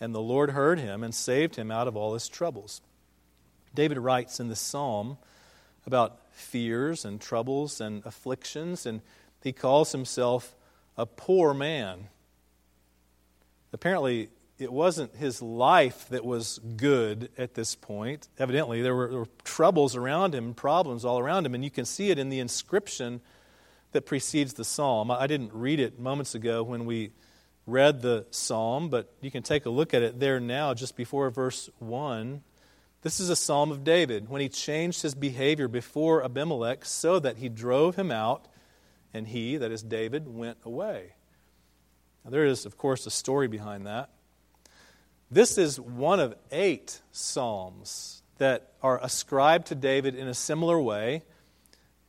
and 0.00 0.14
the 0.14 0.20
Lord 0.20 0.50
heard 0.50 0.78
him 0.78 1.02
and 1.02 1.14
saved 1.14 1.56
him 1.56 1.70
out 1.70 1.88
of 1.88 1.96
all 1.96 2.14
his 2.14 2.28
troubles. 2.28 2.82
David 3.74 3.98
writes 3.98 4.38
in 4.38 4.48
the 4.48 4.56
psalm 4.56 5.16
about 5.86 6.20
fears 6.32 7.04
and 7.04 7.20
troubles 7.20 7.80
and 7.80 8.04
afflictions, 8.04 8.84
and 8.84 9.00
he 9.42 9.52
calls 9.52 9.92
himself 9.92 10.54
a 10.96 11.06
poor 11.06 11.54
man. 11.54 12.08
Apparently, 13.72 14.28
it 14.58 14.72
wasn't 14.72 15.16
his 15.16 15.42
life 15.42 16.08
that 16.10 16.24
was 16.24 16.60
good 16.76 17.30
at 17.36 17.54
this 17.54 17.74
point. 17.74 18.28
Evidently, 18.38 18.82
there 18.82 18.94
were, 18.94 19.08
there 19.08 19.18
were, 19.20 19.28
troubles 19.44 19.96
around 19.96 20.34
him, 20.34 20.54
problems 20.54 21.04
all 21.04 21.18
around 21.18 21.46
him, 21.46 21.54
and 21.54 21.64
you 21.64 21.70
can 21.70 21.84
see 21.84 22.10
it 22.10 22.18
in 22.18 22.28
the 22.28 22.38
inscription 22.38 23.20
that 23.92 24.06
precedes 24.06 24.54
the 24.54 24.64
psalm. 24.64 25.10
I 25.10 25.26
didn't 25.26 25.52
read 25.52 25.80
it 25.80 25.98
moments 25.98 26.34
ago 26.34 26.62
when 26.62 26.84
we 26.84 27.12
read 27.66 28.02
the 28.02 28.26
psalm, 28.30 28.88
but 28.88 29.12
you 29.20 29.30
can 29.30 29.42
take 29.42 29.66
a 29.66 29.70
look 29.70 29.94
at 29.94 30.02
it 30.02 30.20
there 30.20 30.40
now, 30.40 30.74
just 30.74 30.96
before 30.96 31.30
verse 31.30 31.70
1. 31.78 32.42
This 33.02 33.20
is 33.20 33.30
a 33.30 33.36
psalm 33.36 33.72
of 33.72 33.84
David 33.84 34.28
when 34.28 34.40
he 34.40 34.48
changed 34.48 35.02
his 35.02 35.14
behavior 35.14 35.66
before 35.66 36.24
Abimelech 36.24 36.84
so 36.84 37.18
that 37.18 37.38
he 37.38 37.48
drove 37.48 37.96
him 37.96 38.10
out 38.10 38.46
and 39.12 39.26
he, 39.26 39.56
that 39.56 39.72
is 39.72 39.82
David, 39.82 40.28
went 40.28 40.58
away. 40.64 41.14
Now, 42.24 42.30
there 42.30 42.44
is, 42.44 42.66
of 42.66 42.76
course, 42.76 43.06
a 43.06 43.10
story 43.10 43.48
behind 43.48 43.86
that. 43.86 44.10
This 45.30 45.58
is 45.58 45.80
one 45.80 46.20
of 46.20 46.34
eight 46.50 47.00
psalms 47.10 48.22
that 48.38 48.72
are 48.82 49.02
ascribed 49.02 49.68
to 49.68 49.74
David 49.74 50.14
in 50.14 50.28
a 50.28 50.34
similar 50.34 50.80
way, 50.80 51.22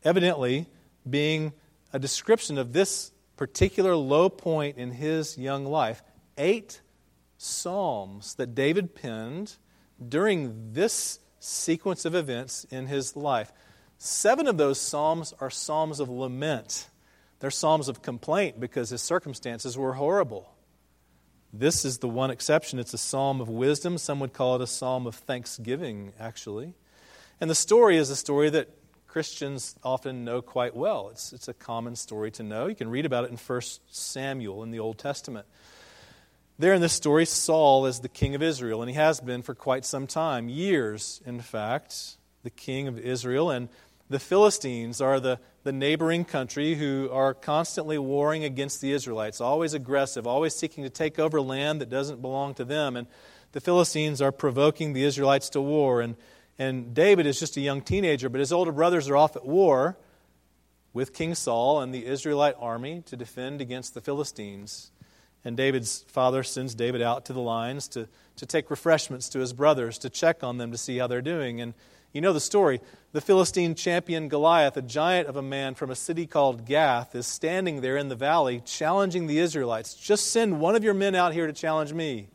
evidently 0.04 0.68
being 1.10 1.54
a 1.92 2.00
description 2.00 2.58
of 2.58 2.74
this 2.74 3.12
particular 3.38 3.96
low 3.96 4.30
point 4.30 4.78
in 4.78 4.92
his 4.92 5.38
young 5.38 5.66
life. 5.66 6.04
Eight 6.38 6.82
psalms 7.38 8.36
that 8.36 8.56
David 8.56 8.96
penned 8.96 9.56
during 10.06 10.74
this 10.74 11.20
sequence 11.40 12.06
of 12.06 12.16
events 12.16 12.66
in 12.72 12.88
his 12.88 13.16
life. 13.16 13.52
Seven 13.98 14.48
of 14.48 14.58
those 14.58 14.80
psalms 14.80 15.34
are 15.40 15.50
psalms 15.50 16.00
of 16.00 16.10
lament. 16.10 16.90
They're 17.44 17.52
psalms 17.52 17.90
of 17.90 18.02
complaint 18.02 18.62
because 18.62 18.90
his 18.90 19.02
circumstances 19.02 19.78
were 19.78 19.96
horrible. 19.96 20.50
This 21.52 21.84
is 21.84 21.98
the 21.98 22.08
one 22.08 22.32
exception. 22.32 22.80
It's 22.80 22.94
a 22.94 22.98
psalm 22.98 23.42
of 23.42 23.50
wisdom. 23.50 23.98
Some 23.98 24.22
would 24.22 24.32
call 24.32 24.56
it 24.56 24.62
a 24.62 24.66
psalm 24.66 25.06
of 25.06 25.16
thanksgiving, 25.16 26.14
actually. 26.18 26.74
And 27.42 27.50
the 27.50 27.56
story 27.56 27.98
is 27.98 28.10
a 28.10 28.16
story 28.16 28.50
that 28.52 28.70
Christians 29.08 29.76
often 29.84 30.24
know 30.24 30.42
quite 30.42 30.74
well. 30.74 31.10
It's, 31.10 31.34
it's 31.34 31.50
a 31.50 31.54
common 31.54 31.98
story 31.98 32.32
to 32.32 32.44
know. 32.44 32.68
You 32.68 32.76
can 32.76 32.90
read 32.90 33.06
about 33.06 33.26
it 33.26 33.32
in 33.32 33.36
1 33.36 33.62
Samuel 33.92 34.64
in 34.64 34.72
the 34.72 34.80
Old 34.80 34.98
Testament. 34.98 35.46
There 36.58 36.74
in 36.74 36.80
this 36.80 36.94
story, 36.94 37.26
Saul 37.26 37.88
is 37.88 38.00
the 38.00 38.08
king 38.08 38.36
of 38.36 38.42
Israel, 38.42 38.82
and 38.82 38.90
he 38.90 38.96
has 38.96 39.20
been 39.20 39.42
for 39.42 39.54
quite 39.54 39.84
some 39.84 40.08
time, 40.08 40.48
years, 40.48 41.22
in 41.26 41.42
fact, 41.42 42.16
the 42.44 42.50
king 42.50 42.88
of 42.88 42.98
Israel. 42.98 43.52
And 43.52 43.68
the 44.14 44.20
Philistines 44.20 45.02
are 45.02 45.20
the, 45.20 45.40
the 45.64 45.72
neighboring 45.72 46.24
country 46.24 46.76
who 46.76 47.10
are 47.12 47.34
constantly 47.34 47.98
warring 47.98 48.44
against 48.44 48.80
the 48.80 48.92
Israelites, 48.92 49.42
always 49.42 49.74
aggressive, 49.74 50.28
always 50.28 50.56
seeking 50.56 50.84
to 50.84 50.90
take 50.90 51.18
over 51.18 51.42
land 51.42 51.82
that 51.82 51.90
doesn't 51.90 52.22
belong 52.22 52.54
to 52.56 52.64
them. 52.64 52.96
And 52.96 53.08
the 53.54 53.60
Philistines 53.60 54.22
are 54.22 54.32
provoking 54.32 54.94
the 54.94 55.04
Israelites 55.04 55.50
to 55.50 55.62
war. 55.62 56.02
And, 56.02 56.16
and 56.60 56.94
David 56.94 57.26
is 57.26 57.40
just 57.40 57.58
a 57.58 57.62
young 57.62 57.82
teenager, 57.82 58.30
but 58.30 58.40
his 58.40 58.54
older 58.54 58.72
brothers 58.72 59.10
are 59.10 59.18
off 59.18 59.36
at 59.36 59.46
war 59.46 59.98
with 60.94 61.14
King 61.14 61.34
Saul 61.34 61.82
and 61.82 61.92
the 61.92 62.06
Israelite 62.06 62.56
army 62.60 63.02
to 63.08 63.16
defend 63.16 63.62
against 63.62 63.96
the 63.96 64.02
Philistines. 64.02 64.92
And 65.44 65.58
David's 65.58 66.06
father 66.08 66.44
sends 66.44 66.76
David 66.76 67.02
out 67.02 67.26
to 67.26 67.34
the 67.34 67.42
lines 67.42 67.88
to, 67.90 68.08
to 68.36 68.46
take 68.46 68.70
refreshments 68.70 69.28
to 69.30 69.40
his 69.40 69.54
brothers, 69.54 69.98
to 70.00 70.10
check 70.10 70.44
on 70.44 70.60
them 70.60 70.72
to 70.72 70.78
see 70.78 71.00
how 71.00 71.08
they're 71.08 71.22
doing. 71.22 71.60
And 71.60 71.74
you 72.14 72.22
know 72.22 72.32
the 72.32 72.40
story. 72.40 72.80
The 73.12 73.22
Philistine 73.22 73.76
champion 73.76 74.30
Goliath, 74.30 74.78
a 74.78 74.82
giant 74.82 75.28
of 75.28 75.36
a 75.36 75.42
man 75.42 75.76
from 75.76 75.90
a 75.90 75.96
city 75.96 76.26
called 76.26 76.66
Gath, 76.66 77.16
is 77.16 77.28
standing 77.28 77.82
there 77.82 77.98
in 77.98 78.08
the 78.08 78.16
valley 78.16 78.62
challenging 78.64 79.28
the 79.28 79.40
Israelites. 79.40 79.96
Just 79.96 80.32
send 80.32 80.60
one 80.60 80.76
of 80.76 80.84
your 80.84 80.94
men 80.94 81.16
out 81.16 81.34
here 81.34 81.48
to 81.48 81.54
challenge 81.54 81.92
me. 81.92 82.30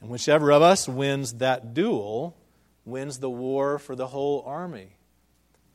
And 0.00 0.10
whichever 0.10 0.52
of 0.52 0.62
us 0.62 0.88
wins 0.88 1.34
that 1.34 1.74
duel 1.74 2.36
wins 2.84 3.18
the 3.18 3.30
war 3.30 3.78
for 3.78 3.96
the 3.96 4.06
whole 4.06 4.42
army. 4.46 4.96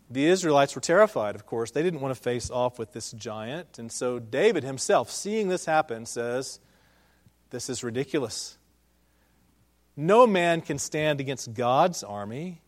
The 0.09 0.25
Israelites 0.25 0.75
were 0.75 0.81
terrified, 0.81 1.35
of 1.35 1.45
course. 1.45 1.71
They 1.71 1.81
didn't 1.81 2.01
want 2.01 2.15
to 2.15 2.21
face 2.21 2.51
off 2.51 2.77
with 2.77 2.93
this 2.93 3.11
giant. 3.11 3.79
And 3.79 3.91
so 3.91 4.19
David 4.19 4.63
himself, 4.63 5.09
seeing 5.09 5.49
this 5.49 5.65
happen, 5.65 6.05
says, 6.05 6.59
This 7.49 7.69
is 7.69 7.83
ridiculous. 7.83 8.57
No 9.97 10.27
man 10.27 10.61
can 10.61 10.77
stand 10.77 11.19
against 11.19 11.53
God's 11.53 12.03
army. 12.03 12.61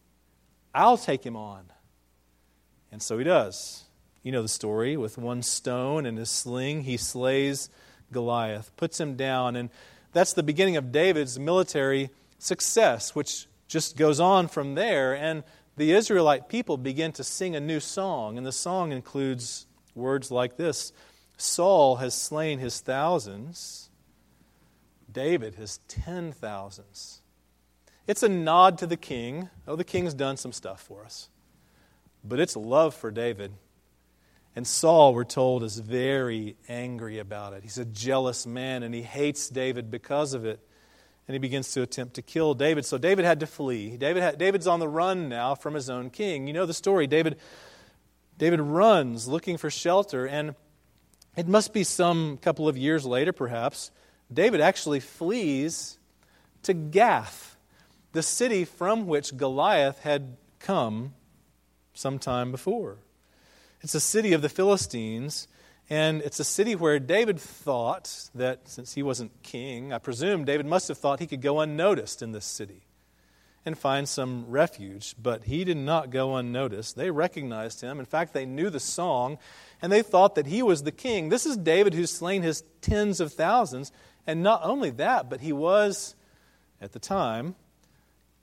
I'll 0.74 0.98
take 0.98 1.25
him 1.25 1.36
on. 1.36 1.65
And 2.91 3.01
so 3.01 3.17
he 3.17 3.24
does. 3.24 3.84
You 4.24 4.31
know 4.31 4.41
the 4.41 4.48
story. 4.48 4.98
With 4.98 5.17
one 5.17 5.41
stone 5.41 6.05
and 6.05 6.17
his 6.17 6.29
sling, 6.29 6.84
he 6.84 6.98
slays 6.98 7.69
Goliath, 8.12 8.72
puts 8.77 9.00
him 9.00 9.15
down. 9.15 9.55
And 9.55 9.69
that's 10.13 10.34
the 10.34 10.43
beginning 10.43 10.77
of 10.77 10.91
David's 10.91 11.38
military 11.38 12.10
success, 12.39 13.13
which 13.13 13.48
just 13.67 13.98
goes 13.98 14.19
on 14.19 14.48
from 14.48 14.75
there. 14.75 15.15
And 15.15 15.43
the 15.75 15.91
Israelite 15.91 16.50
people 16.50 16.77
begin 16.77 17.12
to 17.13 17.24
sing 17.24 17.55
a 17.55 17.60
new 17.60 17.79
song, 17.79 18.38
and 18.38 18.46
the 18.46 18.51
song 18.51 18.91
includes 18.91 19.67
words 19.93 20.31
like 20.31 20.57
this 20.57 20.91
Saul 21.38 21.98
has 21.98 22.15
slain 22.15 22.60
his 22.60 22.79
thousands, 22.79 23.87
David 25.12 25.56
has 25.56 25.80
ten 25.88 26.32
thousands. 26.32 27.22
It's 28.08 28.24
a 28.24 28.30
nod 28.30 28.78
to 28.80 28.88
the 28.88 28.98
king. 28.98 29.50
Oh, 29.68 29.76
the 29.76 29.84
king's 29.84 30.14
done 30.14 30.38
some 30.38 30.54
stuff 30.54 30.82
for 30.82 31.04
us. 31.04 31.30
But 32.24 32.40
it's 32.40 32.56
love 32.56 32.96
for 32.96 33.12
David. 33.12 33.54
And 34.56 34.66
Saul, 34.66 35.14
we're 35.14 35.24
told, 35.24 35.64
is 35.64 35.78
very 35.78 36.56
angry 36.68 37.20
about 37.20 37.54
it. 37.54 37.64
He's 37.64 37.78
a 37.78 37.86
jealous 37.86 38.48
man 38.48 38.82
and 38.82 38.94
he 38.94 39.04
hates 39.04 39.50
David 39.50 39.92
because 39.92 40.34
of 40.34 40.46
it 40.46 40.60
and 41.28 41.36
he 41.36 41.40
begins 41.40 41.74
to 41.74 41.82
attempt 41.82 42.16
to 42.16 42.22
kill 42.22 42.54
David. 42.54 42.86
So 42.86 42.98
David 42.98 43.26
had 43.26 43.42
to 43.42 43.48
flee. 43.48 43.98
David 43.98 44.24
had, 44.24 44.38
David's 44.38 44.66
on 44.66 44.80
the 44.80 44.88
run 44.88 45.28
now 45.28 45.56
from 45.56 45.74
his 45.74 45.90
own 45.90 46.10
king. 46.10 46.48
You 46.48 46.54
know 46.54 46.66
the 46.66 46.74
story. 46.74 47.06
David, 47.06 47.38
David 48.38 48.62
runs 48.62 49.28
looking 49.28 49.58
for 49.58 49.70
shelter, 49.70 50.26
and 50.26 50.56
it 51.36 51.48
must 51.48 51.74
be 51.74 51.84
some 51.84 52.38
couple 52.38 52.70
of 52.70 52.78
years 52.78 53.06
later, 53.06 53.34
perhaps. 53.34 53.92
David 54.34 54.62
actually 54.62 55.00
flees 55.00 55.98
to 56.63 56.74
Gath, 56.74 57.57
the 58.12 58.24
city 58.24 58.65
from 58.65 59.07
which 59.07 59.38
Goliath 59.38 60.00
had 60.00 60.38
come 60.60 61.13
some 61.93 62.19
time 62.19 62.51
before. 62.51 62.98
It's 63.81 63.96
a 63.96 64.00
city 64.00 64.34
of 64.34 64.41
the 64.41 64.50
Philistines. 64.50 65.48
And 65.89 66.22
it's 66.22 66.41
a 66.41 66.43
city 66.43 66.75
where 66.75 67.00
David 67.00 67.39
thought 67.39 68.29
that 68.36 68.67
since 68.67 68.96
he 68.96 69.01
wasn't 69.01 69.41
king, 69.41 69.93
I 69.93 70.00
presume 70.00 70.43
David 70.43 70.65
must 70.65 70.89
have 70.89 70.98
thought 70.98 71.22
he 71.22 71.27
could 71.27 71.41
go 71.41 71.62
unnoticed 71.62 72.22
in 72.22 72.34
this 72.34 72.43
city. 72.43 72.81
and 73.67 73.77
find 73.77 74.07
some 74.07 74.46
refuge. 74.48 75.13
But 75.22 75.43
he 75.43 75.65
did 75.65 75.77
not 75.77 76.10
go 76.10 76.38
unnoticed. 76.38 76.96
They 76.96 77.12
recognized 77.12 77.81
him. 77.81 78.00
In 78.00 78.05
fact, 78.05 78.34
they 78.34 78.46
knew 78.46 78.69
the 78.69 78.79
song, 78.79 79.38
and 79.81 79.91
they 79.91 80.01
thought 80.01 80.36
that 80.36 80.48
he 80.48 80.63
was 80.63 80.84
the 80.84 80.91
king. 80.91 81.27
This 81.29 81.46
is 81.46 81.57
David 81.57 81.93
who's 81.93 82.10
slain 82.10 82.43
his 82.43 82.63
tens 82.81 83.19
of 83.19 83.34
thousands. 83.34 83.91
And 84.27 84.43
not 84.43 84.62
only 84.63 84.89
that, 84.91 85.29
but 85.29 85.39
he 85.39 85.53
was, 85.53 86.15
at 86.81 86.91
the 86.91 87.00
time, 87.00 87.55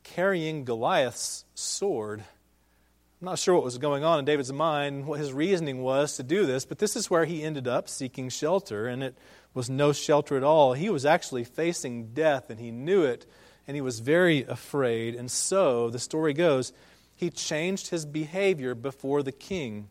carrying 0.02 0.64
Goliath's 0.64 1.44
sword. 1.54 2.24
I'm 3.20 3.26
not 3.26 3.38
sure 3.38 3.54
what 3.54 3.64
was 3.64 3.78
going 3.78 4.02
on 4.02 4.18
in 4.18 4.24
David's 4.24 4.52
mind, 4.52 5.06
what 5.06 5.20
his 5.20 5.32
reasoning 5.32 5.82
was 5.82 6.16
to 6.16 6.22
do 6.22 6.46
this, 6.46 6.64
but 6.64 6.78
this 6.78 6.96
is 6.96 7.10
where 7.10 7.26
he 7.26 7.42
ended 7.42 7.68
up 7.68 7.88
seeking 7.88 8.30
shelter, 8.30 8.86
and 8.86 9.02
it 9.02 9.16
was 9.52 9.70
no 9.70 9.92
shelter 9.92 10.36
at 10.36 10.42
all. 10.42 10.72
He 10.72 10.88
was 10.88 11.06
actually 11.06 11.44
facing 11.44 12.14
death, 12.14 12.48
and 12.50 12.58
he 12.58 12.70
knew 12.70 13.04
it, 13.04 13.26
and 13.68 13.74
he 13.76 13.80
was 13.80 14.00
very 14.00 14.42
afraid. 14.42 15.14
And 15.14 15.30
so, 15.30 15.90
the 15.90 15.98
story 15.98 16.32
goes, 16.32 16.72
he 17.14 17.30
changed 17.30 17.88
his 17.88 18.04
behavior 18.04 18.74
before 18.74 19.22
the 19.22 19.32
king. 19.32 19.88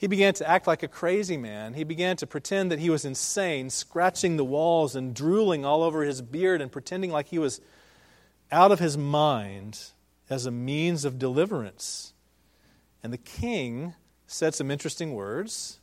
He 0.00 0.06
began 0.06 0.32
to 0.34 0.48
act 0.48 0.66
like 0.66 0.82
a 0.82 0.88
crazy 0.88 1.36
man. 1.36 1.74
He 1.74 1.84
began 1.84 2.16
to 2.16 2.26
pretend 2.26 2.72
that 2.72 2.78
he 2.78 2.88
was 2.88 3.04
insane, 3.04 3.68
scratching 3.68 4.38
the 4.38 4.44
walls 4.46 4.96
and 4.96 5.14
drooling 5.14 5.66
all 5.66 5.82
over 5.82 6.04
his 6.04 6.22
beard 6.22 6.62
and 6.62 6.72
pretending 6.72 7.10
like 7.10 7.28
he 7.28 7.38
was 7.38 7.60
out 8.50 8.72
of 8.72 8.78
his 8.78 8.96
mind 8.96 9.78
as 10.30 10.46
a 10.46 10.50
means 10.50 11.04
of 11.04 11.18
deliverance. 11.18 12.14
And 13.02 13.12
the 13.12 13.18
king 13.18 13.92
said 14.26 14.54
some 14.54 14.70
interesting 14.70 15.12
words. 15.12 15.80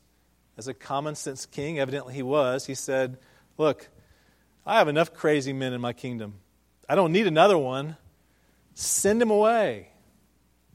As 0.58 0.68
a 0.68 0.74
common 0.74 1.14
sense 1.14 1.46
king, 1.46 1.78
evidently 1.78 2.16
he 2.16 2.24
was, 2.24 2.66
he 2.66 2.74
said, 2.74 3.20
Look, 3.60 3.88
I 4.66 4.80
have 4.80 4.88
enough 4.88 5.14
crazy 5.14 5.54
men 5.54 5.74
in 5.74 5.82
my 5.82 5.94
kingdom. 5.94 6.40
I 6.90 6.96
don't 6.96 7.12
need 7.12 7.28
another 7.28 7.60
one. 7.60 7.98
Send 8.74 9.22
him 9.22 9.30
away. 9.30 9.90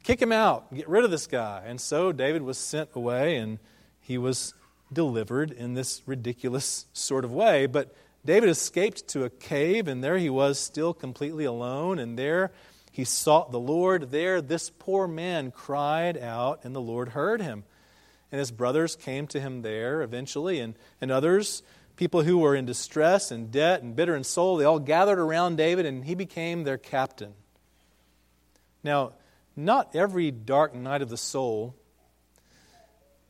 Kick 0.02 0.20
him 0.20 0.32
out. 0.32 0.72
Get 0.74 0.88
rid 0.88 1.04
of 1.04 1.10
this 1.10 1.26
guy. 1.26 1.62
And 1.66 1.80
so 1.80 2.12
David 2.12 2.42
was 2.42 2.58
sent 2.58 2.90
away 2.94 3.36
and 3.36 3.58
he 4.00 4.18
was 4.18 4.54
delivered 4.92 5.50
in 5.50 5.74
this 5.74 6.02
ridiculous 6.06 6.86
sort 6.92 7.24
of 7.24 7.32
way. 7.32 7.66
But 7.66 7.94
David 8.24 8.48
escaped 8.48 9.08
to 9.08 9.24
a 9.24 9.30
cave, 9.30 9.88
and 9.88 10.02
there 10.02 10.18
he 10.18 10.30
was 10.30 10.58
still 10.58 10.94
completely 10.94 11.44
alone. 11.44 11.98
And 11.98 12.18
there 12.18 12.52
he 12.90 13.04
sought 13.04 13.52
the 13.52 13.60
Lord. 13.60 14.10
There, 14.10 14.40
this 14.40 14.70
poor 14.70 15.08
man 15.08 15.50
cried 15.50 16.18
out, 16.18 16.60
and 16.64 16.74
the 16.74 16.80
Lord 16.80 17.10
heard 17.10 17.40
him. 17.40 17.64
And 18.30 18.38
his 18.38 18.50
brothers 18.50 18.96
came 18.96 19.26
to 19.28 19.40
him 19.40 19.62
there 19.62 20.02
eventually, 20.02 20.60
and, 20.60 20.74
and 21.00 21.10
others, 21.10 21.62
people 21.96 22.22
who 22.22 22.38
were 22.38 22.56
in 22.56 22.64
distress 22.64 23.30
and 23.30 23.50
debt 23.50 23.82
and 23.82 23.94
bitter 23.94 24.16
in 24.16 24.24
soul, 24.24 24.56
they 24.56 24.64
all 24.64 24.78
gathered 24.78 25.18
around 25.18 25.56
David, 25.56 25.86
and 25.86 26.04
he 26.04 26.14
became 26.14 26.64
their 26.64 26.78
captain. 26.78 27.34
Now, 28.82 29.12
not 29.56 29.94
every 29.94 30.30
dark 30.30 30.74
night 30.74 31.02
of 31.02 31.08
the 31.08 31.16
soul 31.16 31.74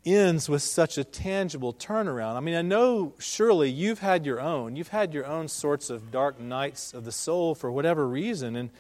ends 0.05 0.49
with 0.49 0.63
such 0.63 0.99
a 0.99 1.05
tangible 1.05 1.73
turnaround. 1.73 2.37
I 2.37 2.41
mean, 2.41 2.55
I 2.55 2.63
know 2.63 3.15
surely 3.19 3.71
you've 3.71 4.01
had 4.01 4.27
your 4.27 4.41
own. 4.41 4.75
You've 4.77 4.89
had 4.89 5.15
your 5.15 5.27
own 5.27 5.49
sorts 5.49 5.91
of 5.91 6.11
dark 6.11 6.41
nights 6.41 6.93
of 6.93 7.05
the 7.05 7.13
soul 7.13 7.55
for 7.55 7.71
whatever 7.71 8.07
reason. 8.09 8.57
And 8.57 8.71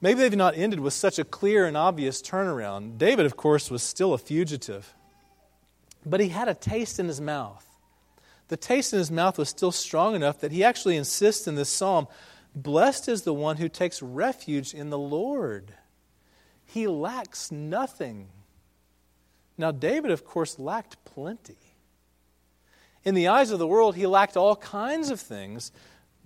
maybe 0.00 0.20
they've 0.20 0.36
not 0.36 0.56
ended 0.56 0.80
with 0.80 0.94
such 0.94 1.18
a 1.18 1.24
clear 1.24 1.66
and 1.66 1.76
obvious 1.76 2.22
turnaround. 2.22 2.98
David, 2.98 3.26
of 3.26 3.36
course, 3.36 3.70
was 3.70 3.82
still 3.82 4.12
a 4.12 4.18
fugitive, 4.18 4.94
but 6.06 6.20
he 6.20 6.28
had 6.28 6.48
a 6.48 6.54
taste 6.54 7.00
in 7.00 7.08
his 7.08 7.20
mouth. 7.20 7.64
The 8.46 8.56
taste 8.56 8.92
in 8.92 8.98
his 8.98 9.10
mouth 9.10 9.38
was 9.38 9.48
still 9.48 9.72
strong 9.72 10.14
enough 10.14 10.40
that 10.40 10.52
he 10.52 10.64
actually 10.64 10.96
insists 10.96 11.46
in 11.46 11.54
this 11.54 11.68
psalm 11.68 12.08
Blessed 12.54 13.08
is 13.08 13.22
the 13.22 13.34
one 13.34 13.58
who 13.58 13.68
takes 13.68 14.02
refuge 14.02 14.74
in 14.74 14.90
the 14.90 14.98
Lord. 14.98 15.74
He 16.68 16.86
lacks 16.86 17.50
nothing. 17.50 18.28
Now, 19.56 19.70
David, 19.70 20.10
of 20.10 20.24
course, 20.24 20.58
lacked 20.58 21.02
plenty. 21.06 21.56
In 23.04 23.14
the 23.14 23.28
eyes 23.28 23.50
of 23.50 23.58
the 23.58 23.66
world, 23.66 23.96
he 23.96 24.06
lacked 24.06 24.36
all 24.36 24.54
kinds 24.54 25.10
of 25.10 25.18
things, 25.18 25.72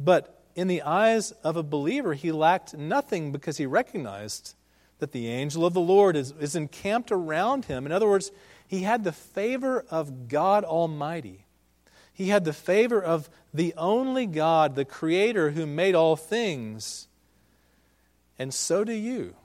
but 0.01 0.43
in 0.57 0.67
the 0.67 0.83
eyes 0.83 1.31
of 1.45 1.57
a 1.57 1.63
believer, 1.63 2.13
he 2.15 2.33
lacked 2.33 2.75
nothing 2.75 3.31
because 3.31 3.57
he 3.57 3.67
recognized 3.67 4.55
that 4.99 5.13
the 5.13 5.29
angel 5.29 5.65
of 5.65 5.75
the 5.75 5.81
Lord 5.81 6.17
is, 6.17 6.33
is 6.41 6.57
encamped 6.57 7.13
around 7.13 7.67
him. 7.67 7.87
In 7.87 7.93
other 7.93 8.09
words, 8.09 8.33
he 8.67 8.83
had 8.83 9.05
the 9.05 9.13
favor 9.13 9.85
of 9.91 10.27
God 10.27 10.65
Almighty. 10.65 11.47
He 12.13 12.29
had 12.29 12.45
the 12.45 12.53
favor 12.53 13.01
of 13.01 13.31
the 13.55 13.75
only 13.77 14.27
God, 14.27 14.75
the 14.75 14.85
Creator 14.85 15.53
who 15.53 15.67
made 15.67 15.95
all 15.95 16.17
things. 16.17 17.07
And 18.41 18.53
so 18.53 18.83
do 18.83 18.93
you. 18.93 19.37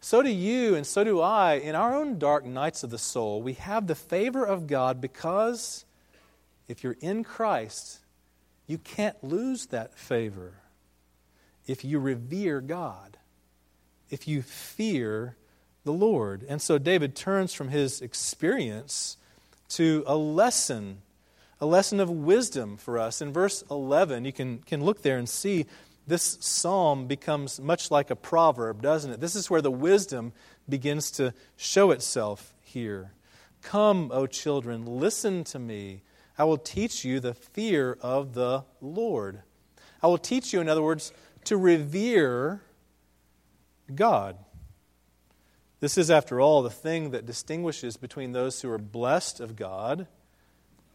So 0.00 0.22
do 0.22 0.30
you, 0.30 0.74
and 0.74 0.86
so 0.86 1.04
do 1.04 1.20
I. 1.20 1.54
In 1.54 1.74
our 1.74 1.94
own 1.94 2.18
dark 2.18 2.46
nights 2.46 2.82
of 2.82 2.90
the 2.90 2.98
soul, 2.98 3.42
we 3.42 3.52
have 3.54 3.86
the 3.86 3.94
favor 3.94 4.44
of 4.44 4.66
God 4.66 5.00
because 5.00 5.84
if 6.68 6.82
you're 6.82 6.96
in 7.00 7.22
Christ, 7.22 8.00
you 8.66 8.78
can't 8.78 9.22
lose 9.22 9.66
that 9.66 9.98
favor. 9.98 10.54
If 11.66 11.84
you 11.84 11.98
revere 11.98 12.60
God, 12.60 13.18
if 14.08 14.26
you 14.26 14.42
fear 14.42 15.36
the 15.84 15.92
Lord. 15.92 16.44
And 16.48 16.60
so 16.60 16.78
David 16.78 17.14
turns 17.14 17.52
from 17.52 17.68
his 17.68 18.00
experience 18.00 19.16
to 19.70 20.04
a 20.06 20.16
lesson, 20.16 21.02
a 21.60 21.66
lesson 21.66 22.00
of 22.00 22.10
wisdom 22.10 22.76
for 22.76 22.98
us. 22.98 23.20
In 23.20 23.32
verse 23.32 23.64
11, 23.70 24.24
you 24.24 24.32
can, 24.32 24.58
can 24.58 24.84
look 24.84 25.02
there 25.02 25.18
and 25.18 25.28
see 25.28 25.66
this 26.10 26.38
psalm 26.40 27.06
becomes 27.06 27.60
much 27.60 27.90
like 27.90 28.10
a 28.10 28.16
proverb, 28.16 28.82
doesn't 28.82 29.12
it? 29.12 29.20
This 29.20 29.36
is 29.36 29.48
where 29.48 29.62
the 29.62 29.70
wisdom 29.70 30.32
begins 30.68 31.10
to 31.12 31.32
show 31.56 31.92
itself 31.92 32.52
here. 32.62 33.12
Come, 33.62 34.10
O 34.12 34.26
children, 34.26 34.84
listen 34.86 35.44
to 35.44 35.58
me. 35.58 36.02
I 36.36 36.44
will 36.44 36.58
teach 36.58 37.04
you 37.04 37.20
the 37.20 37.34
fear 37.34 37.96
of 38.00 38.34
the 38.34 38.64
Lord. 38.80 39.42
I 40.02 40.08
will 40.08 40.18
teach 40.18 40.52
you, 40.52 40.60
in 40.60 40.68
other 40.68 40.82
words, 40.82 41.12
to 41.44 41.56
revere 41.56 42.60
God. 43.94 44.36
This 45.78 45.96
is, 45.96 46.10
after 46.10 46.40
all, 46.40 46.62
the 46.62 46.70
thing 46.70 47.12
that 47.12 47.24
distinguishes 47.24 47.96
between 47.96 48.32
those 48.32 48.60
who 48.60 48.70
are 48.70 48.78
blessed 48.78 49.38
of 49.38 49.54
God 49.54 50.08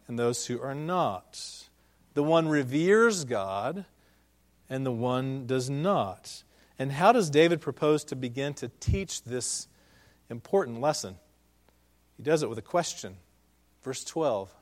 and 0.08 0.18
those 0.18 0.46
who 0.46 0.60
are 0.60 0.74
not. 0.74 1.68
The 2.12 2.22
one 2.22 2.48
reveres 2.48 3.24
God 3.24 3.86
and 4.68 4.84
the 4.84 4.92
one 4.92 5.46
does 5.46 5.70
not. 5.70 6.42
And 6.78 6.92
how 6.92 7.12
does 7.12 7.30
David 7.30 7.60
propose 7.60 8.04
to 8.04 8.16
begin 8.16 8.54
to 8.54 8.68
teach 8.80 9.22
this 9.22 9.68
important 10.28 10.80
lesson? 10.80 11.16
He 12.16 12.22
does 12.22 12.42
it 12.42 12.48
with 12.48 12.58
a 12.58 12.62
question. 12.62 13.16
Verse 13.82 14.04
12 14.04 14.52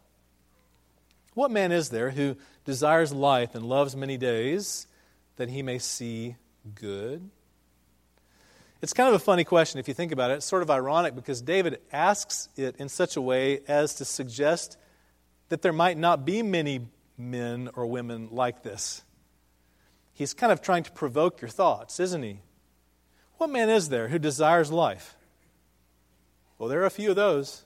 What 1.34 1.50
man 1.50 1.72
is 1.72 1.88
there 1.88 2.10
who 2.10 2.36
desires 2.64 3.12
life 3.12 3.54
and 3.54 3.64
loves 3.64 3.96
many 3.96 4.16
days 4.16 4.86
that 5.36 5.48
he 5.48 5.62
may 5.62 5.78
see 5.78 6.36
good? 6.74 7.30
It's 8.82 8.92
kind 8.92 9.08
of 9.08 9.14
a 9.14 9.24
funny 9.24 9.44
question 9.44 9.80
if 9.80 9.88
you 9.88 9.94
think 9.94 10.12
about 10.12 10.30
it. 10.30 10.34
It's 10.34 10.46
sort 10.46 10.62
of 10.62 10.70
ironic 10.70 11.14
because 11.14 11.40
David 11.40 11.80
asks 11.90 12.50
it 12.54 12.76
in 12.76 12.90
such 12.90 13.16
a 13.16 13.20
way 13.20 13.60
as 13.66 13.94
to 13.94 14.04
suggest 14.04 14.76
that 15.48 15.62
there 15.62 15.72
might 15.72 15.96
not 15.96 16.26
be 16.26 16.42
many 16.42 16.88
men 17.16 17.70
or 17.74 17.86
women 17.86 18.28
like 18.30 18.62
this 18.62 19.02
he's 20.14 20.32
kind 20.32 20.52
of 20.52 20.62
trying 20.62 20.84
to 20.84 20.92
provoke 20.92 21.42
your 21.42 21.50
thoughts, 21.50 22.00
isn't 22.00 22.22
he? 22.22 22.40
What 23.36 23.50
man 23.50 23.68
is 23.68 23.90
there 23.90 24.08
who 24.08 24.18
desires 24.18 24.72
life? 24.72 25.16
Well, 26.58 26.68
there 26.68 26.80
are 26.80 26.86
a 26.86 26.90
few 26.90 27.10
of 27.10 27.16
those. 27.16 27.64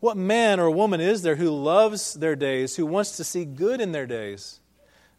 What 0.00 0.16
man 0.16 0.58
or 0.58 0.70
woman 0.70 1.00
is 1.00 1.22
there 1.22 1.36
who 1.36 1.50
loves 1.50 2.14
their 2.14 2.36
days, 2.36 2.76
who 2.76 2.86
wants 2.86 3.16
to 3.18 3.24
see 3.24 3.44
good 3.44 3.80
in 3.80 3.92
their 3.92 4.06
days? 4.06 4.60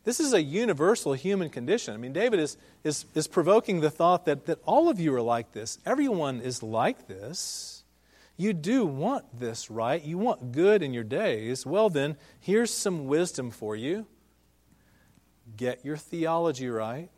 This 0.04 0.20
is 0.20 0.34
a 0.34 0.42
universal 0.42 1.14
human 1.14 1.50
condition. 1.50 1.94
I 1.94 1.98
mean, 1.98 2.12
David 2.12 2.40
is, 2.40 2.58
is, 2.84 3.06
is 3.16 3.28
provoking 3.28 3.80
the 3.80 3.90
thought 3.90 4.26
that, 4.26 4.46
that 4.48 4.60
all 4.66 4.90
of 4.90 5.00
you 5.00 5.14
are 5.16 5.22
like 5.22 5.54
this. 5.54 5.78
Everyone 5.86 6.42
is 6.42 6.62
like 6.62 7.08
this. 7.08 7.84
You 8.36 8.52
do 8.52 8.86
want 8.86 9.40
this, 9.40 9.70
right? 9.70 10.04
You 10.04 10.18
want 10.18 10.52
good 10.52 10.82
in 10.84 10.94
your 10.94 11.04
days. 11.04 11.66
Well, 11.66 11.90
then, 11.90 12.18
here's 12.40 12.72
some 12.72 13.08
wisdom 13.08 13.52
for 13.52 13.76
you. 13.76 14.08
Get 15.56 15.84
your 15.86 15.98
theology 15.98 16.70
right. 16.70 17.10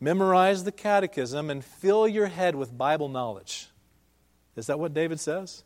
Memorize 0.00 0.64
the 0.64 0.72
catechism 0.72 1.48
and 1.48 1.64
fill 1.64 2.06
your 2.06 2.26
head 2.26 2.54
with 2.54 2.76
Bible 2.76 3.08
knowledge. 3.08 3.68
Is 4.56 4.66
that 4.66 4.78
what 4.78 4.94
David 4.94 5.20
says? 5.20 5.62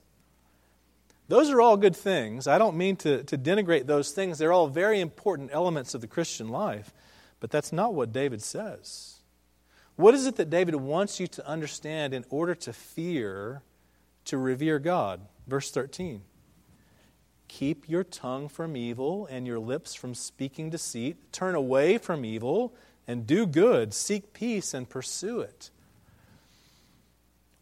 Those 1.29 1.51
are 1.51 1.61
all 1.61 1.77
good 1.77 1.95
things. 1.95 2.47
I 2.47 2.59
don't 2.59 2.77
mean 2.77 2.97
to, 2.97 3.23
to 3.25 3.39
denigrate 3.39 3.87
those 3.87 4.11
things. 4.11 4.39
They're 4.39 4.53
all 4.53 4.67
very 4.67 5.01
important 5.01 5.51
elements 5.53 5.95
of 5.95 6.01
the 6.01 6.07
Christian 6.07 6.49
life. 6.49 6.93
But 7.39 7.51
that's 7.51 7.73
not 7.73 7.95
what 7.95 8.13
David 8.13 8.43
says. 8.43 9.21
What 9.97 10.15
is 10.15 10.27
it 10.27 10.37
that 10.37 10.51
David 10.51 10.75
wants 10.75 11.21
you 11.21 11.27
to 11.29 11.47
understand 11.47 12.15
in 12.15 12.25
order 12.31 12.55
to 12.57 12.73
fear, 12.73 13.63
to 14.27 14.39
revere 14.39 14.79
God? 14.79 15.21
Verse 15.47 15.71
13. 15.71 16.23
Keep 17.51 17.89
your 17.89 18.05
tongue 18.05 18.49
from 18.49 18.77
evil 18.77 19.27
and 19.29 19.45
your 19.45 19.59
lips 19.59 19.93
from 19.93 20.15
speaking 20.15 20.71
deceit. 20.71 21.33
Turn 21.33 21.57
away 21.57 21.99
from 21.99 22.25
evil 22.25 22.73
and 23.09 23.27
do 23.27 23.45
good, 23.45 23.93
seek 23.93 24.33
peace 24.33 24.73
and 24.73 24.89
pursue 24.89 25.41
it. 25.41 25.71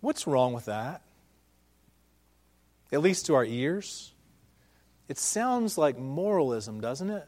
What's 0.03 0.27
wrong 0.27 0.53
with 0.53 0.67
that? 0.67 1.01
At 2.93 3.01
least 3.01 3.25
to 3.27 3.35
our 3.35 3.47
ears. 3.47 4.13
It 5.09 5.17
sounds 5.17 5.79
like 5.79 5.99
moralism, 5.99 6.83
doesn't 6.83 7.09
it? 7.09 7.27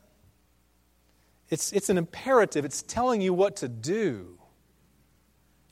It's, 1.48 1.72
it's 1.72 1.88
an 1.88 1.96
imperative, 1.96 2.66
it's 2.66 2.82
telling 2.82 3.22
you 3.22 3.32
what 3.32 3.56
to 3.56 3.68
do. 3.68 4.36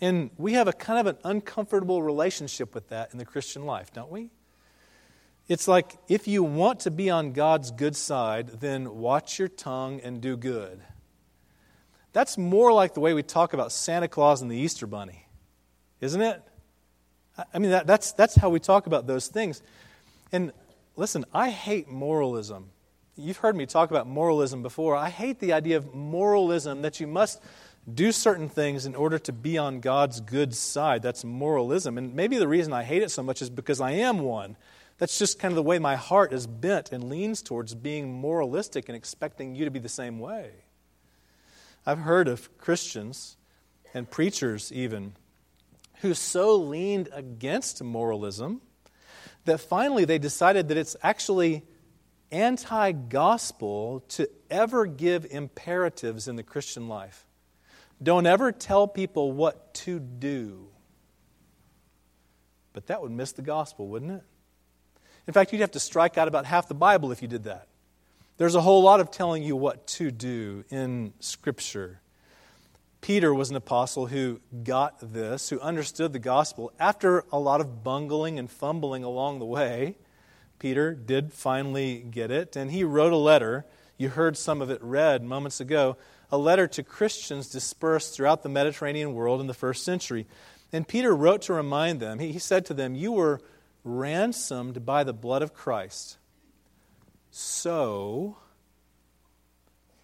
And 0.00 0.30
we 0.38 0.54
have 0.54 0.68
a 0.68 0.72
kind 0.72 1.06
of 1.06 1.06
an 1.06 1.20
uncomfortable 1.22 2.02
relationship 2.02 2.74
with 2.74 2.88
that 2.88 3.12
in 3.12 3.18
the 3.18 3.26
Christian 3.26 3.66
life, 3.66 3.92
don't 3.92 4.10
we? 4.10 4.30
It's 5.48 5.66
like 5.66 5.96
if 6.08 6.28
you 6.28 6.42
want 6.42 6.80
to 6.80 6.90
be 6.90 7.08
on 7.08 7.32
God's 7.32 7.70
good 7.70 7.96
side, 7.96 8.60
then 8.60 8.96
watch 8.96 9.38
your 9.38 9.48
tongue 9.48 10.00
and 10.00 10.20
do 10.20 10.36
good. 10.36 10.80
That's 12.12 12.36
more 12.36 12.72
like 12.72 12.94
the 12.94 13.00
way 13.00 13.14
we 13.14 13.22
talk 13.22 13.52
about 13.54 13.72
Santa 13.72 14.08
Claus 14.08 14.42
and 14.42 14.50
the 14.50 14.56
Easter 14.56 14.86
Bunny, 14.86 15.26
isn't 16.00 16.20
it? 16.20 16.42
I 17.54 17.58
mean, 17.58 17.70
that, 17.70 17.86
that's, 17.86 18.12
that's 18.12 18.34
how 18.34 18.50
we 18.50 18.60
talk 18.60 18.86
about 18.86 19.06
those 19.06 19.28
things. 19.28 19.62
And 20.32 20.52
listen, 20.96 21.24
I 21.32 21.50
hate 21.50 21.88
moralism. 21.88 22.70
You've 23.16 23.36
heard 23.38 23.56
me 23.56 23.66
talk 23.66 23.90
about 23.90 24.06
moralism 24.06 24.62
before. 24.62 24.96
I 24.96 25.08
hate 25.08 25.38
the 25.40 25.52
idea 25.52 25.76
of 25.76 25.94
moralism 25.94 26.82
that 26.82 27.00
you 27.00 27.06
must 27.06 27.42
do 27.92 28.12
certain 28.12 28.48
things 28.48 28.84
in 28.84 28.94
order 28.94 29.18
to 29.20 29.32
be 29.32 29.56
on 29.56 29.80
God's 29.80 30.20
good 30.20 30.54
side. 30.54 31.02
That's 31.02 31.24
moralism. 31.24 31.96
And 31.96 32.14
maybe 32.14 32.38
the 32.38 32.48
reason 32.48 32.72
I 32.72 32.82
hate 32.82 33.02
it 33.02 33.10
so 33.10 33.22
much 33.22 33.40
is 33.40 33.50
because 33.50 33.80
I 33.80 33.92
am 33.92 34.20
one. 34.20 34.56
That's 34.98 35.18
just 35.18 35.38
kind 35.38 35.52
of 35.52 35.56
the 35.56 35.62
way 35.62 35.78
my 35.78 35.96
heart 35.96 36.32
is 36.32 36.46
bent 36.46 36.92
and 36.92 37.08
leans 37.08 37.40
towards 37.40 37.74
being 37.74 38.12
moralistic 38.12 38.88
and 38.88 38.96
expecting 38.96 39.54
you 39.54 39.64
to 39.64 39.70
be 39.70 39.78
the 39.78 39.88
same 39.88 40.18
way. 40.18 40.50
I've 41.86 42.00
heard 42.00 42.28
of 42.28 42.58
Christians 42.58 43.36
and 43.94 44.10
preachers 44.10 44.72
even 44.72 45.14
who 46.00 46.14
so 46.14 46.56
leaned 46.56 47.08
against 47.12 47.82
moralism 47.82 48.60
that 49.44 49.60
finally 49.60 50.04
they 50.04 50.18
decided 50.18 50.68
that 50.68 50.76
it's 50.76 50.96
actually 51.02 51.64
anti 52.30 52.92
gospel 52.92 54.04
to 54.08 54.28
ever 54.50 54.86
give 54.86 55.26
imperatives 55.30 56.28
in 56.28 56.36
the 56.36 56.42
Christian 56.42 56.88
life. 56.88 57.24
Don't 58.02 58.26
ever 58.26 58.52
tell 58.52 58.86
people 58.86 59.32
what 59.32 59.74
to 59.74 59.98
do. 59.98 60.68
But 62.72 62.86
that 62.88 63.02
would 63.02 63.10
miss 63.10 63.32
the 63.32 63.42
gospel, 63.42 63.88
wouldn't 63.88 64.12
it? 64.12 64.22
In 65.28 65.34
fact, 65.34 65.52
you'd 65.52 65.60
have 65.60 65.72
to 65.72 65.80
strike 65.80 66.16
out 66.16 66.26
about 66.26 66.46
half 66.46 66.68
the 66.68 66.74
Bible 66.74 67.12
if 67.12 67.20
you 67.20 67.28
did 67.28 67.44
that. 67.44 67.68
There's 68.38 68.54
a 68.54 68.62
whole 68.62 68.82
lot 68.82 68.98
of 68.98 69.10
telling 69.10 69.42
you 69.42 69.56
what 69.56 69.86
to 69.88 70.10
do 70.10 70.64
in 70.70 71.12
Scripture. 71.20 72.00
Peter 73.02 73.34
was 73.34 73.50
an 73.50 73.56
apostle 73.56 74.06
who 74.06 74.40
got 74.64 75.12
this, 75.12 75.50
who 75.50 75.60
understood 75.60 76.14
the 76.14 76.18
gospel. 76.18 76.72
After 76.80 77.24
a 77.30 77.38
lot 77.38 77.60
of 77.60 77.84
bungling 77.84 78.38
and 78.38 78.50
fumbling 78.50 79.04
along 79.04 79.38
the 79.38 79.44
way, 79.44 79.98
Peter 80.58 80.94
did 80.94 81.34
finally 81.34 81.98
get 82.10 82.30
it, 82.30 82.56
and 82.56 82.70
he 82.70 82.82
wrote 82.82 83.12
a 83.12 83.16
letter. 83.16 83.66
You 83.98 84.08
heard 84.08 84.34
some 84.38 84.62
of 84.62 84.70
it 84.70 84.82
read 84.82 85.22
moments 85.22 85.60
ago 85.60 85.98
a 86.32 86.38
letter 86.38 86.66
to 86.68 86.82
Christians 86.82 87.48
dispersed 87.48 88.14
throughout 88.14 88.42
the 88.42 88.48
Mediterranean 88.48 89.12
world 89.12 89.42
in 89.42 89.46
the 89.46 89.52
first 89.52 89.84
century. 89.84 90.26
And 90.72 90.88
Peter 90.88 91.14
wrote 91.14 91.42
to 91.42 91.52
remind 91.52 92.00
them, 92.00 92.18
he, 92.18 92.38
said 92.38 92.64
to 92.66 92.74
them, 92.74 92.94
You 92.94 93.12
were 93.12 93.40
ransomed 93.84 94.84
by 94.84 95.04
the 95.04 95.12
blood 95.12 95.42
of 95.42 95.54
Christ. 95.54 96.18
So, 97.30 98.36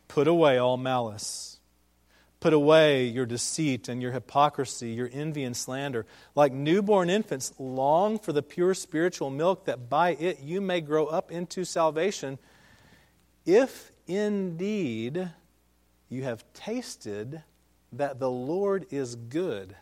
put 0.08 0.28
away 0.28 0.58
all 0.58 0.76
malice 0.76 1.54
Put 2.44 2.52
away 2.52 3.06
your 3.06 3.24
deceit 3.24 3.88
and 3.88 4.02
your 4.02 4.12
hypocrisy, 4.12 4.90
your 4.90 5.08
envy 5.10 5.44
and 5.44 5.56
slander. 5.56 6.04
Like 6.34 6.52
newborn 6.52 7.08
infants, 7.08 7.54
long 7.58 8.18
for 8.18 8.34
the 8.34 8.42
pure 8.42 8.74
spiritual 8.74 9.30
milk, 9.30 9.64
that 9.64 9.88
by 9.88 10.10
it 10.10 10.40
you 10.40 10.60
may 10.60 10.82
grow 10.82 11.06
up 11.06 11.32
into 11.32 11.64
salvation, 11.64 12.38
if 13.46 13.92
indeed 14.06 15.30
you 16.10 16.24
have 16.24 16.44
tasted 16.52 17.42
that 17.94 18.20
the 18.20 18.30
Lord 18.30 18.84
is 18.90 19.16
good. 19.16 19.74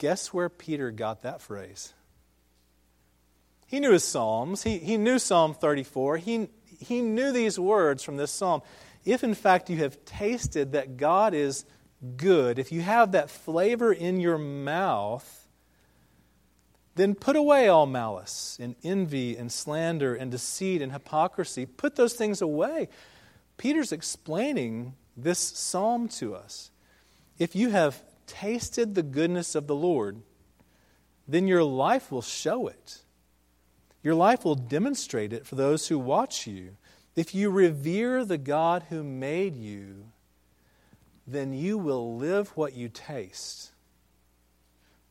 Guess 0.00 0.32
where 0.32 0.48
Peter 0.48 0.90
got 0.90 1.22
that 1.22 1.40
phrase? 1.40 1.92
He 3.66 3.78
knew 3.80 3.92
his 3.92 4.02
Psalms. 4.02 4.62
He, 4.62 4.78
he 4.78 4.96
knew 4.96 5.18
Psalm 5.18 5.54
34. 5.54 6.16
He, 6.16 6.48
he 6.80 7.02
knew 7.02 7.30
these 7.30 7.58
words 7.58 8.02
from 8.02 8.16
this 8.16 8.32
psalm 8.32 8.62
if 9.04 9.24
in 9.24 9.34
fact 9.34 9.70
you 9.70 9.78
have 9.78 10.04
tasted 10.04 10.72
that 10.72 10.96
God 10.96 11.34
is 11.34 11.64
good, 12.16 12.58
if 12.58 12.72
you 12.72 12.80
have 12.80 13.12
that 13.12 13.30
flavor 13.30 13.92
in 13.92 14.20
your 14.20 14.38
mouth, 14.38 15.48
then 16.96 17.14
put 17.14 17.36
away 17.36 17.68
all 17.68 17.86
malice 17.86 18.58
and 18.60 18.74
envy 18.82 19.36
and 19.36 19.50
slander 19.50 20.14
and 20.14 20.30
deceit 20.30 20.82
and 20.82 20.92
hypocrisy. 20.92 21.64
Put 21.64 21.96
those 21.96 22.14
things 22.14 22.42
away. 22.42 22.88
Peter's 23.56 23.92
explaining 23.92 24.94
this 25.16 25.38
psalm 25.38 26.08
to 26.08 26.34
us. 26.34 26.70
If 27.38 27.54
you 27.54 27.70
have 27.70 28.02
tasted 28.30 28.94
the 28.94 29.02
goodness 29.02 29.54
of 29.54 29.66
the 29.66 29.74
Lord, 29.74 30.22
then 31.26 31.46
your 31.46 31.64
life 31.64 32.10
will 32.10 32.22
show 32.22 32.68
it. 32.68 33.02
Your 34.02 34.14
life 34.14 34.44
will 34.44 34.54
demonstrate 34.54 35.32
it 35.32 35.46
for 35.46 35.56
those 35.56 35.88
who 35.88 35.98
watch 35.98 36.46
you. 36.46 36.76
If 37.16 37.34
you 37.34 37.50
revere 37.50 38.24
the 38.24 38.38
God 38.38 38.84
who 38.88 39.02
made 39.02 39.56
you, 39.56 40.06
then 41.26 41.52
you 41.52 41.76
will 41.76 42.16
live 42.16 42.56
what 42.56 42.74
you 42.74 42.88
taste. 42.88 43.72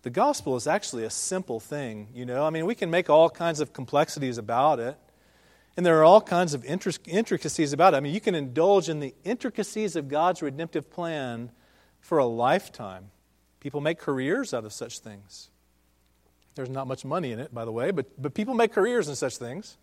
The 0.01 0.09
gospel 0.09 0.55
is 0.55 0.65
actually 0.65 1.03
a 1.03 1.09
simple 1.09 1.59
thing, 1.59 2.07
you 2.13 2.25
know. 2.25 2.45
I 2.45 2.49
mean, 2.49 2.65
we 2.65 2.73
can 2.73 2.89
make 2.89 3.09
all 3.09 3.29
kinds 3.29 3.59
of 3.59 3.73
complexities 3.73 4.37
about 4.37 4.79
it, 4.79 4.97
and 5.77 5.85
there 5.85 5.99
are 5.99 6.03
all 6.03 6.21
kinds 6.21 6.53
of 6.53 6.65
intricacies 6.65 7.73
about 7.73 7.93
it. 7.93 7.97
I 7.97 7.99
mean, 7.99 8.13
you 8.13 8.21
can 8.21 8.33
indulge 8.33 8.89
in 8.89 9.01
the 9.01 9.13
intricacies 9.23 9.95
of 9.95 10.07
God's 10.07 10.41
redemptive 10.41 10.89
plan 10.89 11.51
for 11.99 12.17
a 12.17 12.25
lifetime. 12.25 13.11
People 13.59 13.81
make 13.81 13.99
careers 13.99 14.53
out 14.53 14.65
of 14.65 14.73
such 14.73 14.99
things. 14.99 15.49
There's 16.55 16.69
not 16.69 16.87
much 16.87 17.05
money 17.05 17.31
in 17.31 17.39
it, 17.39 17.53
by 17.53 17.65
the 17.65 17.71
way, 17.71 17.91
but, 17.91 18.21
but 18.21 18.33
people 18.33 18.53
make 18.53 18.73
careers 18.73 19.07
in 19.07 19.15
such 19.15 19.37
things. 19.37 19.77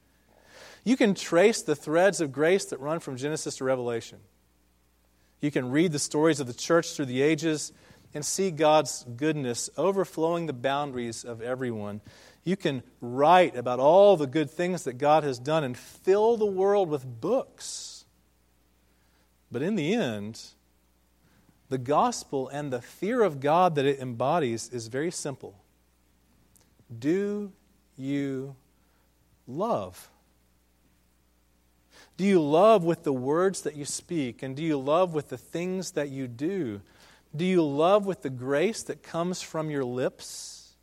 You 0.84 0.96
can 0.96 1.14
trace 1.14 1.62
the 1.62 1.76
threads 1.76 2.20
of 2.20 2.32
grace 2.32 2.66
that 2.66 2.80
run 2.80 3.00
from 3.00 3.16
Genesis 3.16 3.56
to 3.56 3.64
Revelation. 3.64 4.18
You 5.40 5.50
can 5.50 5.70
read 5.70 5.92
the 5.92 5.98
stories 5.98 6.40
of 6.40 6.46
the 6.46 6.54
church 6.54 6.92
through 6.92 7.06
the 7.06 7.22
ages 7.22 7.72
and 8.14 8.24
see 8.24 8.50
God's 8.50 9.04
goodness 9.16 9.68
overflowing 9.76 10.46
the 10.46 10.52
boundaries 10.52 11.24
of 11.24 11.42
everyone. 11.42 12.00
You 12.44 12.56
can 12.56 12.82
write 13.00 13.56
about 13.56 13.80
all 13.80 14.16
the 14.16 14.26
good 14.26 14.50
things 14.50 14.84
that 14.84 14.94
God 14.94 15.24
has 15.24 15.38
done 15.38 15.64
and 15.64 15.76
fill 15.76 16.36
the 16.36 16.46
world 16.46 16.88
with 16.88 17.04
books. 17.04 18.04
But 19.50 19.62
in 19.62 19.74
the 19.74 19.94
end, 19.94 20.40
the 21.68 21.78
gospel 21.78 22.48
and 22.48 22.72
the 22.72 22.80
fear 22.80 23.22
of 23.22 23.40
God 23.40 23.74
that 23.74 23.84
it 23.84 23.98
embodies 23.98 24.68
is 24.68 24.88
very 24.88 25.10
simple. 25.10 25.54
Do 26.96 27.52
you 27.96 28.54
love? 29.46 30.08
Do 32.16 32.24
you 32.24 32.40
love 32.40 32.84
with 32.84 33.02
the 33.02 33.12
words 33.12 33.62
that 33.62 33.76
you 33.76 33.84
speak? 33.84 34.42
And 34.42 34.56
do 34.56 34.62
you 34.62 34.78
love 34.78 35.12
with 35.12 35.28
the 35.28 35.36
things 35.36 35.92
that 35.92 36.08
you 36.08 36.26
do? 36.26 36.80
Do 37.34 37.44
you 37.44 37.62
love 37.62 38.06
with 38.06 38.22
the 38.22 38.30
grace 38.30 38.82
that 38.84 39.02
comes 39.02 39.42
from 39.42 39.70
your 39.70 39.84
lips? 39.84 40.76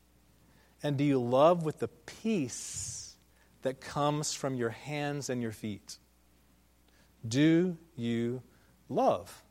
And 0.84 0.98
do 0.98 1.04
you 1.04 1.20
love 1.20 1.64
with 1.64 1.80
the 1.80 1.88
peace 1.88 3.16
that 3.62 3.80
comes 3.80 4.34
from 4.34 4.56
your 4.56 4.70
hands 4.70 5.30
and 5.30 5.42
your 5.42 5.52
feet? 5.52 5.98
Do 7.26 7.78
you 7.96 8.44
love? 8.90 9.43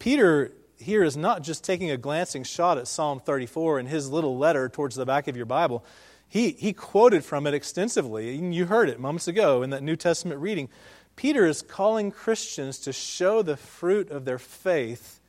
Peter 0.00 0.52
here 0.78 1.04
is 1.04 1.14
not 1.14 1.42
just 1.42 1.62
taking 1.62 1.90
a 1.90 1.96
glancing 1.96 2.42
shot 2.42 2.78
at 2.78 2.88
Psalm 2.88 3.20
34 3.20 3.78
in 3.80 3.86
his 3.86 4.10
little 4.10 4.38
letter 4.38 4.68
towards 4.68 4.96
the 4.96 5.04
back 5.04 5.28
of 5.28 5.36
your 5.36 5.46
Bible. 5.46 5.84
He, 6.26 6.52
he 6.52 6.72
quoted 6.72 7.22
from 7.22 7.46
it 7.46 7.52
extensively. 7.52 8.34
You 8.34 8.64
heard 8.64 8.88
it 8.88 8.98
moments 8.98 9.28
ago 9.28 9.62
in 9.62 9.70
that 9.70 9.82
New 9.82 9.96
Testament 9.96 10.40
reading. 10.40 10.70
Peter 11.16 11.44
is 11.44 11.60
calling 11.60 12.10
Christians 12.10 12.78
to 12.78 12.94
show 12.94 13.42
the 13.42 13.58
fruit 13.58 14.10
of 14.10 14.24
their 14.24 14.38
faith 14.38 15.20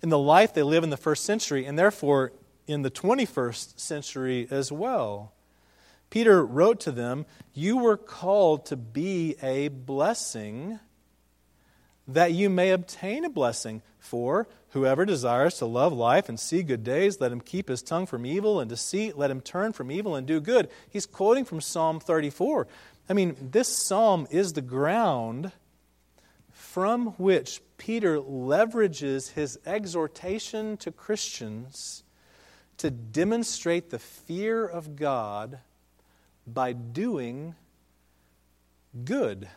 in 0.00 0.10
the 0.10 0.18
life 0.18 0.54
they 0.54 0.62
live 0.62 0.84
in 0.84 0.90
the 0.90 0.96
first 0.96 1.24
century, 1.24 1.66
and 1.66 1.76
therefore 1.76 2.32
in 2.68 2.82
the 2.82 2.90
21st 2.90 3.80
century 3.80 4.46
as 4.48 4.70
well. 4.70 5.32
Peter 6.10 6.44
wrote 6.46 6.78
to 6.80 6.92
them, 6.92 7.26
You 7.52 7.78
were 7.78 7.96
called 7.96 8.66
to 8.66 8.76
be 8.76 9.34
a 9.42 9.68
blessing 9.68 10.78
that 12.06 12.32
you 12.32 12.50
may 12.50 12.70
obtain 12.70 13.24
a 13.24 13.30
blessing. 13.30 13.82
For 14.04 14.46
whoever 14.72 15.06
desires 15.06 15.56
to 15.58 15.64
love 15.64 15.94
life 15.94 16.28
and 16.28 16.38
see 16.38 16.62
good 16.62 16.84
days, 16.84 17.22
let 17.22 17.32
him 17.32 17.40
keep 17.40 17.70
his 17.70 17.82
tongue 17.82 18.04
from 18.04 18.26
evil 18.26 18.60
and 18.60 18.68
deceit, 18.68 19.16
let 19.16 19.30
him 19.30 19.40
turn 19.40 19.72
from 19.72 19.90
evil 19.90 20.14
and 20.14 20.26
do 20.26 20.42
good. 20.42 20.68
He's 20.90 21.06
quoting 21.06 21.46
from 21.46 21.62
Psalm 21.62 22.00
34. 22.00 22.68
I 23.08 23.14
mean, 23.14 23.34
this 23.40 23.66
psalm 23.74 24.26
is 24.30 24.52
the 24.52 24.60
ground 24.60 25.52
from 26.52 27.12
which 27.12 27.62
Peter 27.78 28.18
leverages 28.18 29.32
his 29.32 29.58
exhortation 29.64 30.76
to 30.76 30.92
Christians 30.92 32.04
to 32.76 32.90
demonstrate 32.90 33.88
the 33.88 33.98
fear 33.98 34.66
of 34.66 34.96
God 34.96 35.60
by 36.46 36.74
doing 36.74 37.54
good. 39.02 39.48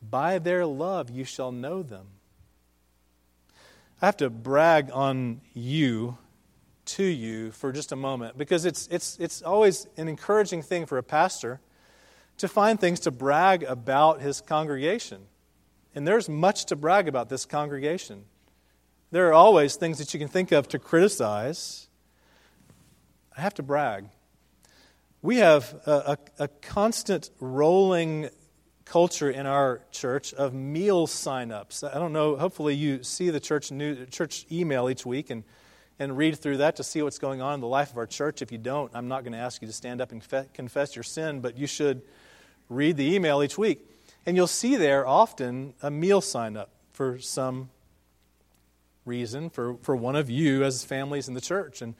By 0.00 0.38
their 0.38 0.64
love 0.64 1.10
you 1.10 1.24
shall 1.24 1.50
know 1.50 1.82
them. 1.82 2.06
I 4.00 4.06
have 4.06 4.18
to 4.18 4.28
brag 4.28 4.90
on 4.92 5.40
you, 5.54 6.18
to 6.84 7.02
you, 7.02 7.50
for 7.50 7.72
just 7.72 7.92
a 7.92 7.96
moment, 7.96 8.36
because 8.36 8.66
it's, 8.66 8.86
it's, 8.88 9.16
it's 9.18 9.40
always 9.40 9.86
an 9.96 10.06
encouraging 10.06 10.60
thing 10.62 10.84
for 10.84 10.98
a 10.98 11.02
pastor 11.02 11.60
to 12.36 12.46
find 12.46 12.78
things 12.78 13.00
to 13.00 13.10
brag 13.10 13.62
about 13.62 14.20
his 14.20 14.42
congregation. 14.42 15.22
And 15.94 16.06
there's 16.06 16.28
much 16.28 16.66
to 16.66 16.76
brag 16.76 17.08
about 17.08 17.30
this 17.30 17.46
congregation. 17.46 18.26
There 19.12 19.28
are 19.28 19.32
always 19.32 19.76
things 19.76 19.96
that 19.96 20.12
you 20.12 20.20
can 20.20 20.28
think 20.28 20.52
of 20.52 20.68
to 20.68 20.78
criticize. 20.78 21.88
I 23.34 23.40
have 23.40 23.54
to 23.54 23.62
brag. 23.62 24.08
We 25.22 25.36
have 25.36 25.74
a, 25.86 26.18
a, 26.38 26.44
a 26.44 26.48
constant 26.48 27.30
rolling 27.40 28.28
culture 28.86 29.28
in 29.28 29.46
our 29.46 29.82
church 29.90 30.32
of 30.32 30.54
meal 30.54 31.06
sign-ups. 31.06 31.82
I 31.82 31.94
don't 31.94 32.12
know, 32.12 32.36
hopefully 32.36 32.74
you 32.74 33.02
see 33.02 33.30
the 33.30 33.40
church 33.40 33.70
new, 33.70 34.06
church 34.06 34.46
email 34.50 34.88
each 34.88 35.04
week 35.04 35.28
and, 35.28 35.42
and 35.98 36.16
read 36.16 36.38
through 36.38 36.58
that 36.58 36.76
to 36.76 36.84
see 36.84 37.02
what's 37.02 37.18
going 37.18 37.42
on 37.42 37.54
in 37.54 37.60
the 37.60 37.66
life 37.66 37.90
of 37.90 37.98
our 37.98 38.06
church. 38.06 38.42
If 38.42 38.52
you 38.52 38.58
don't, 38.58 38.90
I'm 38.94 39.08
not 39.08 39.24
going 39.24 39.32
to 39.32 39.38
ask 39.38 39.60
you 39.60 39.66
to 39.66 39.74
stand 39.74 40.00
up 40.00 40.12
and 40.12 40.22
confess 40.54 40.94
your 40.94 41.02
sin, 41.02 41.40
but 41.40 41.58
you 41.58 41.66
should 41.66 42.00
read 42.68 42.96
the 42.96 43.14
email 43.14 43.42
each 43.42 43.58
week. 43.58 43.84
And 44.24 44.36
you'll 44.36 44.46
see 44.46 44.76
there 44.76 45.06
often 45.06 45.74
a 45.82 45.90
meal 45.90 46.20
sign-up 46.20 46.70
for 46.92 47.18
some 47.18 47.70
reason, 49.04 49.50
for, 49.50 49.76
for 49.82 49.96
one 49.96 50.16
of 50.16 50.30
you 50.30 50.62
as 50.62 50.84
families 50.84 51.28
in 51.28 51.34
the 51.34 51.40
church. 51.40 51.82
And 51.82 51.94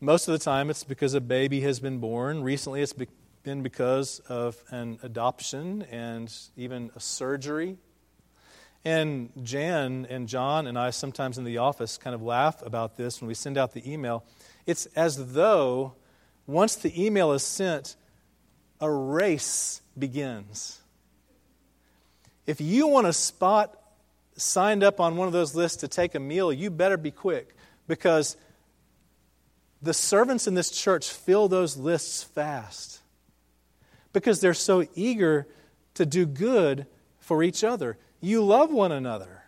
most 0.00 0.28
of 0.28 0.32
the 0.32 0.38
time, 0.38 0.70
it's 0.70 0.84
because 0.84 1.14
a 1.14 1.20
baby 1.20 1.60
has 1.62 1.80
been 1.80 1.98
born. 1.98 2.42
Recently, 2.42 2.82
it's 2.82 2.94
been 3.42 3.62
because 3.62 4.20
of 4.28 4.62
an 4.70 4.98
adoption 5.02 5.82
and 5.90 6.32
even 6.56 6.90
a 6.94 7.00
surgery. 7.00 7.76
And 8.84 9.30
Jan 9.42 10.06
and 10.08 10.28
John 10.28 10.66
and 10.66 10.78
I 10.78 10.90
sometimes 10.90 11.38
in 11.38 11.44
the 11.44 11.58
office 11.58 11.98
kind 11.98 12.14
of 12.14 12.22
laugh 12.22 12.62
about 12.64 12.96
this 12.96 13.20
when 13.20 13.28
we 13.28 13.34
send 13.34 13.58
out 13.58 13.72
the 13.72 13.90
email. 13.90 14.24
It's 14.66 14.86
as 14.96 15.32
though 15.32 15.94
once 16.46 16.76
the 16.76 17.04
email 17.04 17.32
is 17.32 17.42
sent, 17.42 17.96
a 18.80 18.90
race 18.90 19.82
begins. 19.98 20.80
If 22.46 22.60
you 22.60 22.86
want 22.86 23.06
a 23.06 23.12
spot 23.12 23.76
signed 24.36 24.82
up 24.82 25.00
on 25.00 25.16
one 25.16 25.26
of 25.26 25.32
those 25.32 25.54
lists 25.54 25.78
to 25.78 25.88
take 25.88 26.14
a 26.14 26.20
meal, 26.20 26.52
you 26.52 26.70
better 26.70 26.96
be 26.96 27.10
quick 27.10 27.54
because 27.86 28.36
the 29.82 29.94
servants 29.94 30.46
in 30.46 30.54
this 30.54 30.70
church 30.70 31.10
fill 31.10 31.48
those 31.48 31.76
lists 31.76 32.22
fast 32.22 32.99
because 34.12 34.40
they're 34.40 34.54
so 34.54 34.86
eager 34.94 35.46
to 35.94 36.06
do 36.06 36.26
good 36.26 36.86
for 37.18 37.42
each 37.42 37.64
other. 37.64 37.98
You 38.20 38.44
love 38.44 38.72
one 38.72 38.92
another, 38.92 39.42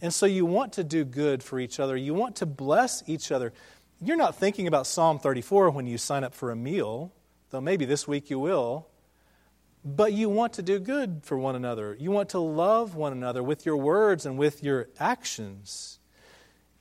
and 0.00 0.12
so 0.12 0.26
you 0.26 0.44
want 0.44 0.72
to 0.74 0.84
do 0.84 1.04
good 1.04 1.42
for 1.42 1.58
each 1.58 1.80
other. 1.80 1.96
You 1.96 2.14
want 2.14 2.36
to 2.36 2.46
bless 2.46 3.02
each 3.08 3.32
other. 3.32 3.52
You're 4.00 4.16
not 4.16 4.36
thinking 4.36 4.66
about 4.66 4.86
Psalm 4.86 5.18
34 5.18 5.70
when 5.70 5.86
you 5.86 5.96
sign 5.96 6.24
up 6.24 6.34
for 6.34 6.50
a 6.50 6.56
meal, 6.56 7.12
though 7.50 7.60
maybe 7.60 7.84
this 7.84 8.08
week 8.08 8.30
you 8.30 8.38
will. 8.38 8.88
But 9.84 10.12
you 10.12 10.28
want 10.28 10.52
to 10.54 10.62
do 10.62 10.78
good 10.78 11.22
for 11.24 11.36
one 11.36 11.56
another. 11.56 11.96
You 11.98 12.10
want 12.10 12.28
to 12.30 12.38
love 12.38 12.94
one 12.94 13.12
another 13.12 13.42
with 13.42 13.66
your 13.66 13.76
words 13.76 14.26
and 14.26 14.38
with 14.38 14.62
your 14.62 14.88
actions. 15.00 15.98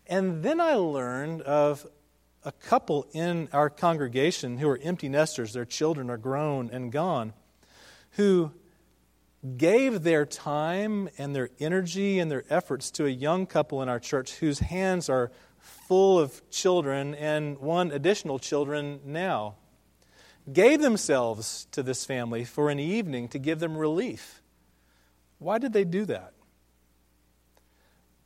And 0.05 0.43
then 0.43 0.59
I 0.59 0.75
learned 0.75 1.41
of 1.43 1.87
a 2.43 2.51
couple 2.51 3.07
in 3.13 3.47
our 3.53 3.69
congregation 3.69 4.57
who 4.57 4.67
are 4.69 4.79
empty 4.81 5.09
nesters, 5.09 5.53
their 5.53 5.65
children 5.65 6.09
are 6.09 6.17
grown 6.17 6.69
and 6.71 6.91
gone, 6.91 7.33
who 8.11 8.51
gave 9.57 10.03
their 10.03 10.25
time 10.25 11.09
and 11.17 11.35
their 11.35 11.49
energy 11.59 12.19
and 12.19 12.29
their 12.29 12.43
efforts 12.49 12.91
to 12.91 13.05
a 13.05 13.09
young 13.09 13.45
couple 13.45 13.81
in 13.81 13.89
our 13.89 13.99
church 13.99 14.33
whose 14.35 14.59
hands 14.59 15.09
are 15.09 15.31
full 15.57 16.19
of 16.19 16.47
children 16.49 17.15
and 17.15 17.57
one 17.59 17.91
additional 17.91 18.39
children 18.39 18.99
now. 19.05 19.55
Gave 20.51 20.81
themselves 20.81 21.67
to 21.71 21.83
this 21.83 22.05
family 22.05 22.43
for 22.45 22.69
an 22.69 22.79
evening 22.79 23.27
to 23.29 23.39
give 23.39 23.59
them 23.59 23.77
relief. 23.77 24.41
Why 25.37 25.57
did 25.57 25.73
they 25.73 25.83
do 25.83 26.05
that? 26.05 26.33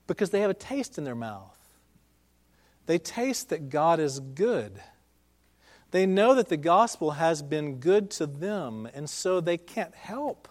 Because 0.08 0.30
they 0.30 0.42
have 0.42 0.50
a 0.50 0.56
taste 0.56 0.98
in 0.98 1.04
their 1.04 1.16
mouth. 1.16 1.55
They 2.86 2.98
taste 3.00 3.50
that 3.50 3.70
God 3.70 4.00
is 4.00 4.20
good. 4.20 4.82
They 5.92 6.06
know 6.06 6.36
that 6.36 6.50
the 6.50 6.58
gospel 6.58 7.12
has 7.12 7.42
been 7.42 7.80
good 7.80 8.12
to 8.12 8.26
them, 8.26 8.88
and 8.94 9.10
so 9.10 9.40
they 9.40 9.58
can't 9.58 9.96
help 9.96 10.48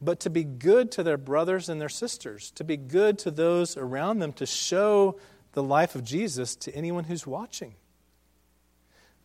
but 0.00 0.20
to 0.20 0.30
be 0.30 0.44
good 0.44 0.92
to 0.92 1.02
their 1.02 1.16
brothers 1.16 1.68
and 1.68 1.80
their 1.80 1.88
sisters, 1.88 2.50
to 2.52 2.64
be 2.64 2.76
good 2.76 3.18
to 3.20 3.30
those 3.30 3.76
around 3.76 4.20
them, 4.20 4.32
to 4.34 4.46
show 4.46 5.18
the 5.52 5.62
life 5.62 5.94
of 5.94 6.04
Jesus 6.04 6.54
to 6.56 6.74
anyone 6.74 7.04
who's 7.04 7.26
watching. 7.26 7.74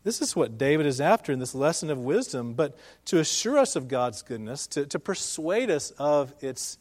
This 0.04 0.22
is 0.22 0.36
what 0.36 0.58
David 0.58 0.86
is 0.86 1.00
after 1.00 1.32
in 1.32 1.40
this 1.40 1.56
lesson 1.56 1.90
of 1.90 2.00
wisdom, 2.00 2.54
but 2.54 2.78
to 3.06 3.20
assure 3.20 3.58
us 3.58 3.76
of 3.76 3.88
God's 3.88 4.22
goodness, 4.22 4.68
to, 4.68 4.86
to 4.88 5.00
persuade 5.00 5.70
us 5.70 5.92
of 5.92 6.34
its 6.42 6.78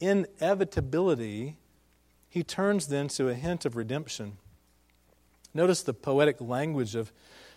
inevitability, 0.00 1.58
he 2.28 2.42
turns 2.42 2.88
then 2.88 3.08
to 3.08 3.28
a 3.28 3.34
hint 3.34 3.64
of 3.64 3.76
redemption. 3.76 4.38
Notice 5.56 5.82
the 5.82 5.94
poetic 5.94 6.38
language 6.38 6.94
of 6.94 7.10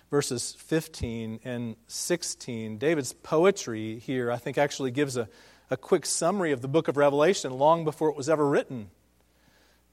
verses 0.09 0.55
15 0.57 1.41
and 1.43 1.75
16. 1.88 2.77
David's 2.77 3.12
poetry 3.12 3.99
here, 3.99 4.31
I 4.31 4.38
think, 4.38 4.57
actually 4.57 4.91
gives 4.91 5.17
a, 5.17 5.27
a 5.69 5.75
quick 5.75 6.05
summary 6.05 6.53
of 6.53 6.62
the 6.62 6.69
book 6.69 6.88
of 6.88 6.95
Revelation 6.95 7.51
long 7.51 7.83
before 7.83 8.07
it 8.07 8.15
was 8.15 8.29
ever 8.29 8.47
written. 8.47 8.89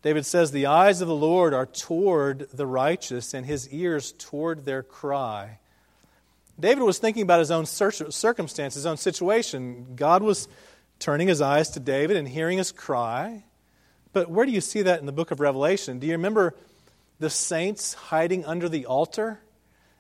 David 0.03 0.25
says, 0.25 0.53
The 0.53 0.67
eyes 0.67 1.01
of 1.01 1.09
the 1.09 1.17
Lord 1.17 1.53
are 1.53 1.67
toward 1.67 2.49
the 2.53 2.65
righteous, 2.65 3.35
and 3.35 3.45
his 3.45 3.69
ears 3.71 4.13
toward 4.13 4.65
their 4.65 4.85
cry. 4.85 5.59
David 6.61 6.85
was 6.85 6.99
thinking 6.99 7.25
about 7.25 7.41
his 7.41 7.51
own 7.51 7.67
circumstance, 7.67 8.75
his 8.75 8.87
own 8.87 8.99
situation. 8.99 9.97
God 9.97 10.23
was 10.23 10.47
turning 11.01 11.27
his 11.27 11.41
eyes 11.41 11.71
to 11.71 11.81
David 11.81 12.17
and 12.17 12.29
hearing 12.29 12.59
his 12.59 12.71
cry. 12.71 13.43
But 14.13 14.31
where 14.31 14.47
do 14.47 14.53
you 14.53 14.61
see 14.61 14.83
that 14.83 15.01
in 15.01 15.07
the 15.07 15.13
book 15.13 15.33
of 15.33 15.41
Revelation? 15.41 15.99
Do 15.99 16.07
you 16.07 16.13
remember 16.13 16.55
the 17.19 17.31
saints 17.31 17.95
hiding 17.95 18.45
under 18.45 18.69
the 18.69 18.87
altar. 18.87 19.41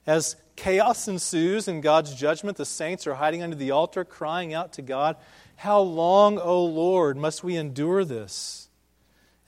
As 0.06 0.36
chaos 0.54 1.08
ensues 1.08 1.68
in 1.68 1.80
God's 1.80 2.14
judgment, 2.14 2.56
the 2.56 2.64
saints 2.64 3.06
are 3.06 3.14
hiding 3.14 3.42
under 3.42 3.56
the 3.56 3.70
altar, 3.70 4.04
crying 4.04 4.54
out 4.54 4.74
to 4.74 4.82
God, 4.82 5.16
How 5.56 5.80
long, 5.80 6.38
O 6.38 6.64
Lord, 6.64 7.16
must 7.16 7.42
we 7.42 7.56
endure 7.56 8.04
this? 8.04 8.68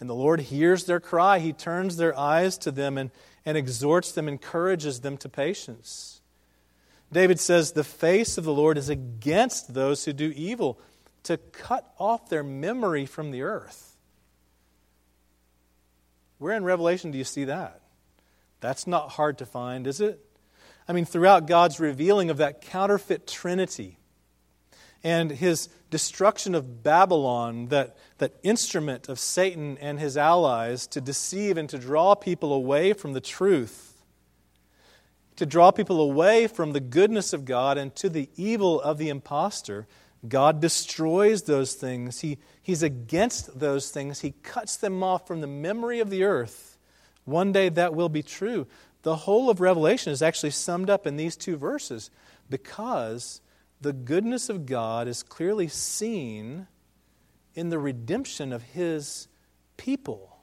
And 0.01 0.09
the 0.09 0.15
Lord 0.15 0.41
hears 0.41 0.85
their 0.85 1.01
cry. 1.01 1.39
He 1.39 1.53
turns 1.53 1.97
their 1.97 2.17
eyes 2.17 2.57
to 2.59 2.71
them 2.71 2.97
and, 2.97 3.11
and 3.45 3.57
exhorts 3.57 4.13
them, 4.13 4.29
encourages 4.29 5.01
them 5.01 5.17
to 5.19 5.29
patience. 5.29 6.21
David 7.13 7.41
says, 7.41 7.73
The 7.73 7.85
face 7.85 8.39
of 8.39 8.45
the 8.45 8.53
Lord 8.53 8.79
is 8.79 8.89
against 8.89 9.75
those 9.75 10.05
who 10.05 10.13
do 10.13 10.33
evil, 10.37 10.79
to 11.25 11.37
cut 11.37 11.93
off 11.99 12.29
their 12.29 12.45
memory 12.45 13.07
from 13.07 13.33
the 13.33 13.43
earth. 13.43 13.88
Where 16.39 16.57
in 16.57 16.65
Revelation 16.65 17.11
do 17.11 17.19
you 17.19 17.25
see 17.25 17.45
that? 17.45 17.81
That's 18.61 18.87
not 18.87 19.11
hard 19.11 19.39
to 19.39 19.47
find, 19.47 19.87
is 19.87 20.01
it? 20.01 20.25
I 20.89 20.93
mean, 20.93 21.05
throughout 21.05 21.47
God's 21.47 21.79
revealing 21.81 22.31
of 22.31 22.39
that 22.39 22.63
counterfeit 22.63 23.27
Trinity 23.27 23.99
and 25.05 25.31
his 25.31 25.69
destruction 25.91 26.55
of 26.55 26.83
Babylon, 26.83 27.67
that, 27.67 27.97
that 28.19 28.35
instrument 28.43 29.09
of 29.09 29.19
Satan 29.19 29.79
and 29.79 29.99
his 30.01 30.17
allies 30.17 30.87
to 30.89 31.01
deceive 31.01 31.57
and 31.57 31.69
to 31.69 31.79
draw 31.79 32.15
people 32.15 32.53
away 32.53 32.93
from 32.93 33.13
the 33.13 33.21
truth, 33.21 34.03
to 35.37 35.47
draw 35.47 35.71
people 35.71 36.01
away 36.01 36.47
from 36.47 36.73
the 36.73 36.81
goodness 36.81 37.33
of 37.33 37.45
God 37.45 37.79
and 37.79 37.95
to 37.97 38.09
the 38.09 38.29
evil 38.37 38.81
of 38.81 38.99
the 38.99 39.09
impostor, 39.09 39.87
God 40.27 40.61
destroys 40.61 41.43
those 41.43 41.75
things. 41.75 42.21
He, 42.21 42.39
he's 42.61 42.83
against 42.83 43.59
those 43.59 43.91
things. 43.91 44.21
He 44.21 44.33
cuts 44.43 44.77
them 44.77 45.03
off 45.03 45.27
from 45.27 45.41
the 45.41 45.47
memory 45.47 46.01
of 46.01 46.11
the 46.11 46.25
earth. 46.25 46.77
One 47.25 47.53
day 47.53 47.69
that 47.69 47.95
will 47.95 48.09
be 48.09 48.23
true. 48.23 48.67
The 49.03 49.15
whole 49.15 49.49
of 49.49 49.61
Revelation 49.61 50.13
is 50.13 50.23
actually 50.23 50.51
summed 50.51 50.91
up 50.91 51.07
in 51.07 51.17
these 51.17 51.37
two 51.37 51.57
verses 51.57 52.11
because 52.51 53.41
the 53.81 53.93
goodness 53.93 54.49
of 54.49 54.67
God 54.67 55.07
is 55.07 55.23
clearly 55.23 55.69
seen 55.69 56.67
in 57.55 57.69
the 57.69 57.79
redemption 57.79 58.53
of 58.53 58.63
his 58.63 59.29
people. 59.77 60.37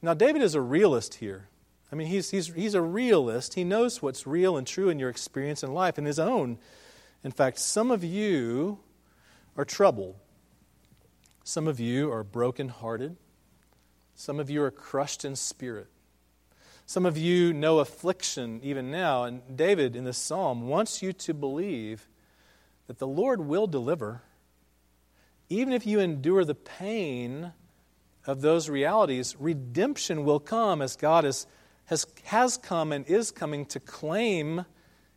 Now, 0.00 0.14
David 0.14 0.42
is 0.42 0.54
a 0.54 0.60
realist 0.60 1.14
here. 1.16 1.48
I 1.92 1.96
mean, 1.96 2.08
he's, 2.08 2.30
he's, 2.30 2.52
he's 2.52 2.74
a 2.74 2.82
realist. 2.82 3.54
He 3.54 3.64
knows 3.64 4.00
what's 4.00 4.26
real 4.26 4.56
and 4.56 4.66
true 4.66 4.88
in 4.88 4.98
your 4.98 5.10
experience 5.10 5.62
in 5.62 5.72
life, 5.72 5.98
in 5.98 6.04
his 6.06 6.18
own 6.18 6.58
in 7.24 7.30
fact, 7.30 7.58
some 7.58 7.90
of 7.90 8.04
you 8.04 8.78
are 9.56 9.64
troubled. 9.64 10.16
Some 11.42 11.66
of 11.66 11.80
you 11.80 12.12
are 12.12 12.22
brokenhearted. 12.22 13.16
Some 14.14 14.38
of 14.38 14.50
you 14.50 14.62
are 14.62 14.70
crushed 14.70 15.24
in 15.24 15.34
spirit. 15.34 15.88
Some 16.86 17.06
of 17.06 17.16
you 17.16 17.54
know 17.54 17.78
affliction 17.78 18.60
even 18.62 18.90
now. 18.90 19.24
And 19.24 19.56
David, 19.56 19.96
in 19.96 20.04
this 20.04 20.18
psalm, 20.18 20.68
wants 20.68 21.02
you 21.02 21.14
to 21.14 21.32
believe 21.32 22.08
that 22.86 22.98
the 22.98 23.06
Lord 23.06 23.40
will 23.40 23.66
deliver, 23.66 24.22
even 25.48 25.72
if 25.72 25.86
you 25.86 26.00
endure 26.00 26.44
the 26.44 26.54
pain 26.54 27.52
of 28.26 28.42
those 28.42 28.68
realities, 28.68 29.34
redemption 29.38 30.24
will 30.24 30.40
come 30.40 30.82
as 30.82 30.94
God 30.94 31.24
is, 31.24 31.46
has, 31.86 32.06
has 32.24 32.58
come 32.58 32.92
and 32.92 33.06
is 33.06 33.30
coming 33.30 33.64
to 33.66 33.80
claim 33.80 34.66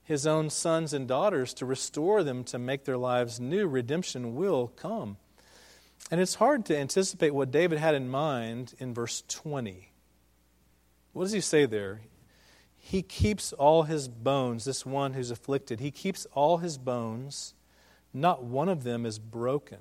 his 0.08 0.26
own 0.26 0.50
sons 0.50 0.93
and 0.93 1.06
daughters, 1.06 1.54
to 1.56 1.65
restore 1.65 2.24
them, 2.24 2.46
to 2.46 2.58
make 2.58 2.86
their 2.86 2.98
lives 2.98 3.41
new. 3.41 3.67
Redemption 3.67 4.36
will 4.36 4.70
come. 4.70 5.17
And 6.10 6.22
it's 6.22 6.36
hard 6.36 6.65
to 6.67 6.78
anticipate 6.78 7.34
what 7.34 7.52
David 7.52 7.78
had 7.78 7.93
in 7.93 8.08
mind 8.08 8.74
in 8.80 8.93
verse 8.93 9.22
20. 9.28 9.89
What 11.12 11.24
does 11.24 11.34
he 11.34 11.41
say 11.41 11.65
there? 11.65 12.04
He 12.78 13.02
keeps 13.02 13.52
all 13.52 13.84
his 13.84 14.08
bones, 14.08 14.63
this 14.63 14.86
one 14.86 15.12
who's 15.12 15.30
afflicted, 15.30 15.82
he 15.82 15.91
keeps 15.91 16.26
all 16.32 16.60
his 16.60 16.78
bones, 16.78 17.54
not 18.13 18.46
one 18.46 18.70
of 18.70 18.86
them 18.86 19.06
is 19.06 19.20
broken. 19.20 19.80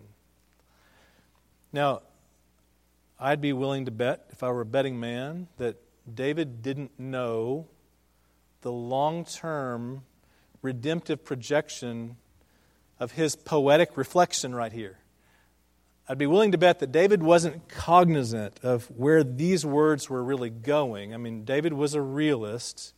Now, 1.73 2.03
I'd 3.21 3.41
be 3.41 3.53
willing 3.53 3.85
to 3.85 3.93
bet, 3.93 4.27
if 4.31 4.43
I 4.43 4.51
were 4.51 4.63
a 4.63 4.67
betting 4.67 4.99
man, 4.99 5.47
that 5.59 5.77
David 6.13 6.63
didn't 6.63 6.99
know 6.99 7.69
the 8.63 8.73
long 8.73 9.25
term 9.25 10.03
redemptive 10.67 11.25
projection 11.25 12.17
of 12.99 13.13
his 13.13 13.37
poetic 13.37 13.97
reflection 13.97 14.53
right 14.53 14.73
here. 14.73 14.99
I'd 16.09 16.19
be 16.19 16.27
willing 16.27 16.51
to 16.53 16.59
bet 16.59 16.81
that 16.81 16.91
David 16.91 17.23
wasn't 17.23 17.69
cognizant 17.69 18.59
of 18.65 18.87
where 18.87 19.23
these 19.23 19.65
words 19.65 20.11
were 20.11 20.25
really 20.25 20.51
going. 20.51 21.15
I 21.15 21.19
mean, 21.19 21.45
David 21.45 21.73
was 21.73 21.95
a 21.95 22.03
realist. 22.03 22.95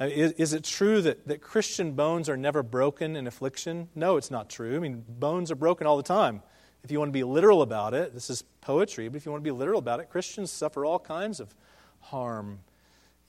Uh, 0.00 0.06
is, 0.06 0.32
is, 0.32 0.52
it 0.52 0.64
true 0.64 1.00
that, 1.02 1.28
that 1.28 1.40
Christian 1.40 1.92
bones 1.92 2.28
are 2.28 2.36
never 2.36 2.64
broken 2.64 3.14
in 3.14 3.28
affliction? 3.28 3.88
No, 3.94 4.16
it's 4.16 4.30
not 4.30 4.50
true. 4.50 4.74
I 4.74 4.80
mean, 4.80 5.04
bones 5.08 5.52
are 5.52 5.56
broken 5.56 5.86
all 5.86 5.96
the 5.96 6.02
time. 6.02 6.42
If 6.82 6.90
you 6.90 6.98
want 6.98 7.10
to 7.10 7.12
be 7.12 7.24
literal 7.24 7.62
about 7.62 7.94
it, 7.94 8.12
this 8.12 8.28
is 8.28 8.42
poetry, 8.60 9.08
but 9.08 9.16
if 9.16 9.24
you 9.24 9.30
want 9.30 9.44
to 9.44 9.48
be 9.48 9.56
literal 9.56 9.78
about 9.78 10.00
it, 10.00 10.10
Christians 10.10 10.50
suffer 10.50 10.84
all 10.84 10.98
kinds 10.98 11.38
of 11.38 11.54
harm 12.00 12.58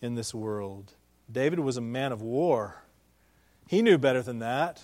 in 0.02 0.16
this 0.16 0.34
world. 0.34 0.94
David 1.32 1.60
was 1.60 1.78
a 1.78 1.82
man 1.82 2.12
of 2.12 2.22
war. 2.22 2.84
He 3.70 3.84
knew 3.84 4.00
better 4.00 4.24
than 4.24 4.40
that. 4.40 4.82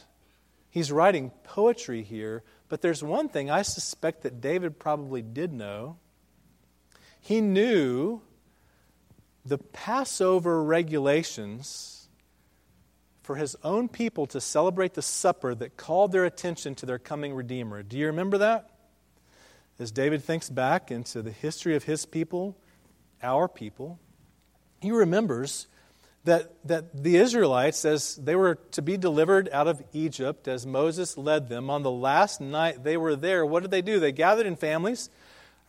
He's 0.69 0.91
writing 0.91 1.32
poetry 1.43 2.04
here, 2.04 2.43
but 2.69 2.84
there's 2.84 3.02
one 3.02 3.30
thing 3.30 3.50
I 3.50 3.63
suspect 3.63 4.21
that 4.21 4.41
David 4.41 4.78
probably 4.78 5.24
did 5.24 5.52
know. 5.52 5.98
He 7.19 7.41
knew 7.41 8.21
the 9.43 9.58
Passover 9.58 10.62
regulations 10.63 12.10
for 13.24 13.38
his 13.38 13.56
own 13.63 13.89
people 13.89 14.28
to 14.28 14.39
celebrate 14.39 14.93
the 14.93 15.02
supper 15.02 15.56
that 15.56 15.78
called 15.78 16.12
their 16.12 16.26
attention 16.26 16.76
to 16.76 16.86
their 16.86 17.00
coming 17.00 17.34
Redeemer. 17.34 17.82
Do 17.82 17.98
you 17.98 18.06
remember 18.06 18.38
that? 18.38 18.69
As 19.80 19.91
David 19.91 20.24
thinks 20.24 20.48
back 20.48 20.91
into 20.91 21.24
the 21.24 21.32
history 21.32 21.76
of 21.76 21.86
his 21.86 22.06
people, 22.06 22.56
our 23.24 23.48
people, 23.48 23.98
he 24.80 24.91
remembers 24.91 25.65
that, 26.25 26.51
that 26.67 27.03
the 27.03 27.15
Israelites, 27.17 27.85
as 27.85 28.15
they 28.15 28.35
were 28.35 28.55
to 28.71 28.81
be 28.81 28.97
delivered 28.97 29.47
out 29.51 29.67
of 29.67 29.81
Egypt, 29.93 30.47
as 30.47 30.65
Moses 30.65 31.17
led 31.17 31.49
them, 31.49 31.69
on 31.69 31.83
the 31.83 31.91
last 31.91 32.41
night 32.41 32.83
they 32.83 32.97
were 32.97 33.15
there, 33.15 33.45
what 33.45 33.61
did 33.61 33.71
they 33.71 33.81
do? 33.81 33.99
They 33.99 34.11
gathered 34.11 34.47
in 34.47 34.55
families 34.55 35.09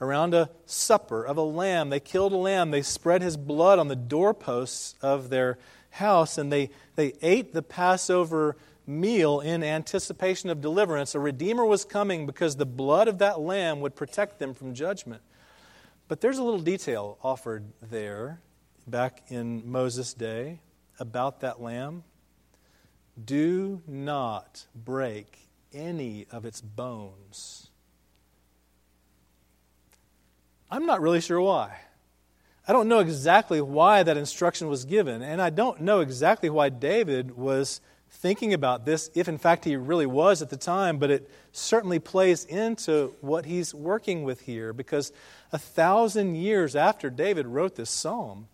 around 0.01 0.35
a 0.35 0.51
supper 0.64 1.25
of 1.25 1.37
a 1.37 1.42
lamb. 1.42 1.90
They 1.90 2.01
killed 2.01 2.33
a 2.33 2.37
lamb. 2.37 2.71
They 2.71 2.83
spread 2.83 3.23
his 3.23 3.37
blood 3.37 3.79
on 3.79 3.88
the 3.88 3.97
doorposts 3.97 4.95
of 5.03 5.29
their 5.29 5.59
house, 5.90 6.38
and 6.38 6.51
they, 6.51 6.71
they 6.97 7.12
ate 7.23 7.53
the 7.53 7.62
Passover 7.62 8.57
meal 8.87 9.40
in 9.40 9.62
anticipation 9.62 10.49
of 10.49 10.61
deliverance. 10.61 11.14
A 11.14 11.21
Redeemer 11.21 11.64
was 11.64 11.85
coming 11.85 12.25
because 12.25 12.57
the 12.57 12.66
blood 12.66 13.09
of 13.09 13.19
that 13.19 13.40
lamb 13.40 13.81
would 13.81 13.95
protect 13.95 14.38
them 14.38 14.55
from 14.55 14.75
judgment. 14.75 15.23
But 16.09 16.21
there's 16.21 16.38
a 16.38 16.42
little 16.42 16.61
detail 16.61 17.19
offered 17.23 17.64
there 17.83 18.40
back 18.87 19.22
in 19.29 19.70
Moses' 19.70 20.14
day 20.14 20.61
about 20.99 21.40
that 21.40 21.61
lamb. 21.61 22.05
Do 23.22 23.83
not 23.87 24.66
break 24.75 25.49
any 25.72 26.27
of 26.31 26.44
its 26.44 26.61
bones. 26.61 27.70
I'm 30.70 30.87
not 30.87 31.01
really 31.01 31.20
sure 31.20 31.40
why. 31.40 31.79
I 32.68 32.72
don't 32.72 32.88
know 32.88 32.99
exactly 32.99 33.61
why 33.61 34.03
that 34.03 34.16
instruction 34.16 34.68
was 34.68 34.85
given, 34.85 35.22
and 35.22 35.40
I 35.40 35.51
don't 35.51 35.83
know 35.83 36.01
exactly 36.01 36.51
why 36.51 36.68
David 36.68 37.37
was 37.37 37.81
thinking 38.11 38.53
about 38.53 38.85
this, 38.85 39.11
if 39.14 39.29
in 39.29 39.38
fact 39.38 39.64
he 39.64 39.77
really 39.77 40.07
was 40.07 40.42
at 40.42 40.51
the 40.51 40.57
time, 40.57 40.99
but 40.99 41.11
it 41.11 41.31
certainly 41.53 41.99
plays 41.99 42.44
into 42.44 43.14
what 43.20 43.44
he's 43.44 43.75
working 43.75 44.25
with 44.25 44.42
here, 44.42 44.72
because 44.72 45.12
a 45.53 45.59
thousand 45.59 46.35
years 46.35 46.75
after 46.75 47.11
David 47.11 47.46
wrote 47.46 47.77
this 47.77 47.90
psalm, 47.90 48.49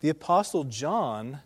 the 0.00 0.08
Apostle 0.08 0.64
John 0.64 1.40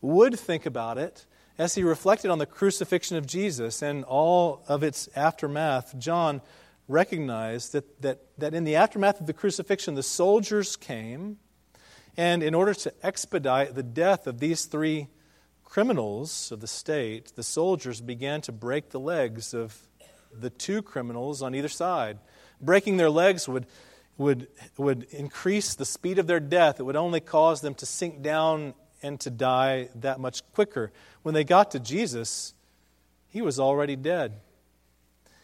would 0.00 0.38
think 0.38 0.66
about 0.66 0.98
it 0.98 1.26
as 1.58 1.74
he 1.74 1.82
reflected 1.82 2.30
on 2.30 2.38
the 2.38 2.46
crucifixion 2.46 3.16
of 3.16 3.26
Jesus 3.26 3.82
and 3.82 4.04
all 4.04 4.64
of 4.68 4.82
its 4.82 5.08
aftermath. 5.14 5.96
John 5.98 6.40
recognized 6.88 7.72
that, 7.72 8.02
that, 8.02 8.20
that 8.38 8.54
in 8.54 8.64
the 8.64 8.76
aftermath 8.76 9.20
of 9.20 9.26
the 9.26 9.32
crucifixion, 9.32 9.94
the 9.94 10.02
soldiers 10.02 10.76
came, 10.76 11.38
and 12.16 12.42
in 12.42 12.54
order 12.54 12.74
to 12.74 12.92
expedite 13.02 13.74
the 13.74 13.82
death 13.82 14.26
of 14.26 14.40
these 14.40 14.64
three 14.64 15.08
criminals 15.64 16.52
of 16.52 16.60
the 16.60 16.66
state, 16.66 17.32
the 17.36 17.42
soldiers 17.42 18.00
began 18.00 18.40
to 18.42 18.52
break 18.52 18.90
the 18.90 19.00
legs 19.00 19.54
of 19.54 19.88
the 20.32 20.50
two 20.50 20.82
criminals 20.82 21.42
on 21.42 21.54
either 21.54 21.68
side. 21.68 22.18
Breaking 22.60 22.96
their 22.96 23.10
legs 23.10 23.48
would 23.48 23.66
would, 24.22 24.48
would 24.76 25.04
increase 25.10 25.74
the 25.74 25.84
speed 25.84 26.18
of 26.18 26.26
their 26.26 26.40
death. 26.40 26.80
It 26.80 26.84
would 26.84 26.96
only 26.96 27.20
cause 27.20 27.60
them 27.60 27.74
to 27.76 27.86
sink 27.86 28.22
down 28.22 28.74
and 29.02 29.20
to 29.20 29.30
die 29.30 29.88
that 29.96 30.20
much 30.20 30.42
quicker. 30.52 30.92
When 31.22 31.34
they 31.34 31.44
got 31.44 31.72
to 31.72 31.80
Jesus, 31.80 32.54
he 33.28 33.42
was 33.42 33.58
already 33.58 33.96
dead. 33.96 34.40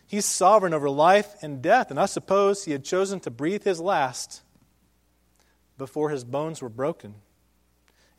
He's 0.07 0.25
sovereign 0.25 0.73
over 0.73 0.88
life 0.88 1.35
and 1.43 1.61
death, 1.61 1.91
and 1.91 2.01
I 2.01 2.07
suppose 2.07 2.64
he 2.64 2.73
had 2.73 2.85
chosen 2.85 3.21
to 3.21 3.31
breathe 3.31 3.64
his 3.64 3.79
last 3.79 4.43
before 5.77 6.11
his 6.11 6.25
bones 6.25 6.62
were 6.62 6.71
broken. 6.71 7.14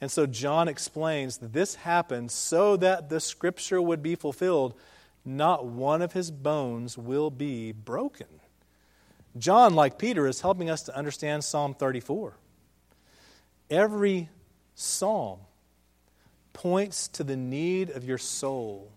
And 0.01 0.11
so 0.11 0.25
John 0.25 0.67
explains 0.67 1.37
that 1.39 1.51
this 1.51 1.75
happened 1.75 2.31
so 2.31 2.77
that 2.77 3.09
the 3.09 3.19
scripture 3.19 3.81
would 3.81 4.01
be 4.01 4.15
fulfilled. 4.15 4.75
Not 5.25 5.65
one 5.65 6.01
of 6.01 6.13
his 6.13 6.31
bones 6.31 6.97
will 6.97 7.29
be 7.29 7.71
broken. 7.71 8.27
John, 9.39 9.73
like 9.73 9.97
Peter, 9.97 10.27
is 10.27 10.41
helping 10.41 10.69
us 10.69 10.83
to 10.83 10.95
understand 10.95 11.43
Psalm 11.43 11.73
34. 11.73 12.35
Every 13.69 14.29
psalm 14.75 15.39
points 16.53 17.07
to 17.09 17.23
the 17.23 17.37
need 17.37 17.89
of 17.89 18.03
your 18.03 18.17
soul. 18.17 18.91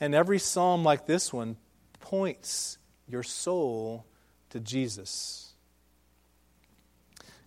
And 0.00 0.14
every 0.14 0.38
psalm 0.38 0.82
like 0.82 1.06
this 1.06 1.32
one 1.32 1.56
points 2.00 2.78
your 3.06 3.22
soul 3.22 4.04
to 4.50 4.60
Jesus. 4.60 5.54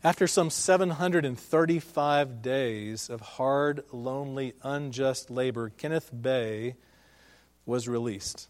After 0.04 0.28
some 0.28 0.50
735 0.50 2.42
days 2.42 3.10
of 3.10 3.22
hard, 3.22 3.84
lonely, 3.92 4.54
unjust 4.62 5.30
labor, 5.32 5.70
Kenneth 5.70 6.10
Bae 6.12 6.76
was 7.66 7.88
released. 7.88 8.50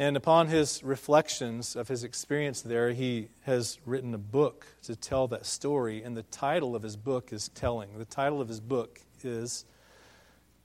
And 0.00 0.16
upon 0.16 0.46
his 0.46 0.84
reflections 0.84 1.74
of 1.74 1.88
his 1.88 2.04
experience 2.04 2.62
there, 2.62 2.92
he 2.92 3.30
has 3.42 3.78
written 3.84 4.14
a 4.14 4.18
book 4.18 4.64
to 4.84 4.94
tell 4.94 5.26
that 5.28 5.44
story. 5.44 6.04
And 6.04 6.16
the 6.16 6.22
title 6.22 6.76
of 6.76 6.84
his 6.84 6.96
book 6.96 7.32
is 7.32 7.48
Telling. 7.48 7.98
The 7.98 8.04
title 8.04 8.40
of 8.40 8.46
his 8.46 8.60
book 8.60 9.00
is 9.24 9.64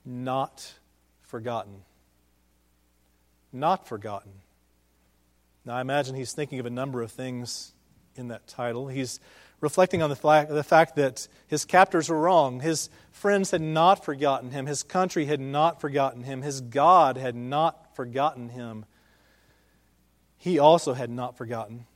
Not 0.04 0.74
Forgotten. 1.22 1.82
Not 3.52 3.88
Forgotten. 3.88 4.30
Now, 5.64 5.76
I 5.76 5.80
imagine 5.80 6.14
he's 6.14 6.32
thinking 6.32 6.60
of 6.60 6.66
a 6.66 6.70
number 6.70 7.02
of 7.02 7.10
things 7.10 7.72
in 8.14 8.28
that 8.28 8.46
title. 8.46 8.86
He's 8.86 9.18
reflecting 9.60 10.00
on 10.00 10.10
the 10.10 10.16
fact, 10.16 10.50
the 10.50 10.62
fact 10.62 10.94
that 10.94 11.26
his 11.48 11.64
captors 11.64 12.08
were 12.08 12.20
wrong. 12.20 12.60
His 12.60 12.88
friends 13.10 13.50
had 13.50 13.62
not 13.62 14.04
forgotten 14.04 14.52
him. 14.52 14.66
His 14.66 14.84
country 14.84 15.24
had 15.24 15.40
not 15.40 15.80
forgotten 15.80 16.22
him. 16.22 16.42
His 16.42 16.60
God 16.60 17.16
had 17.16 17.34
not 17.34 17.96
forgotten 17.96 18.50
him 18.50 18.84
he 20.44 20.58
also 20.58 20.92
had 20.92 21.08
not 21.08 21.38
forgotten. 21.38 21.86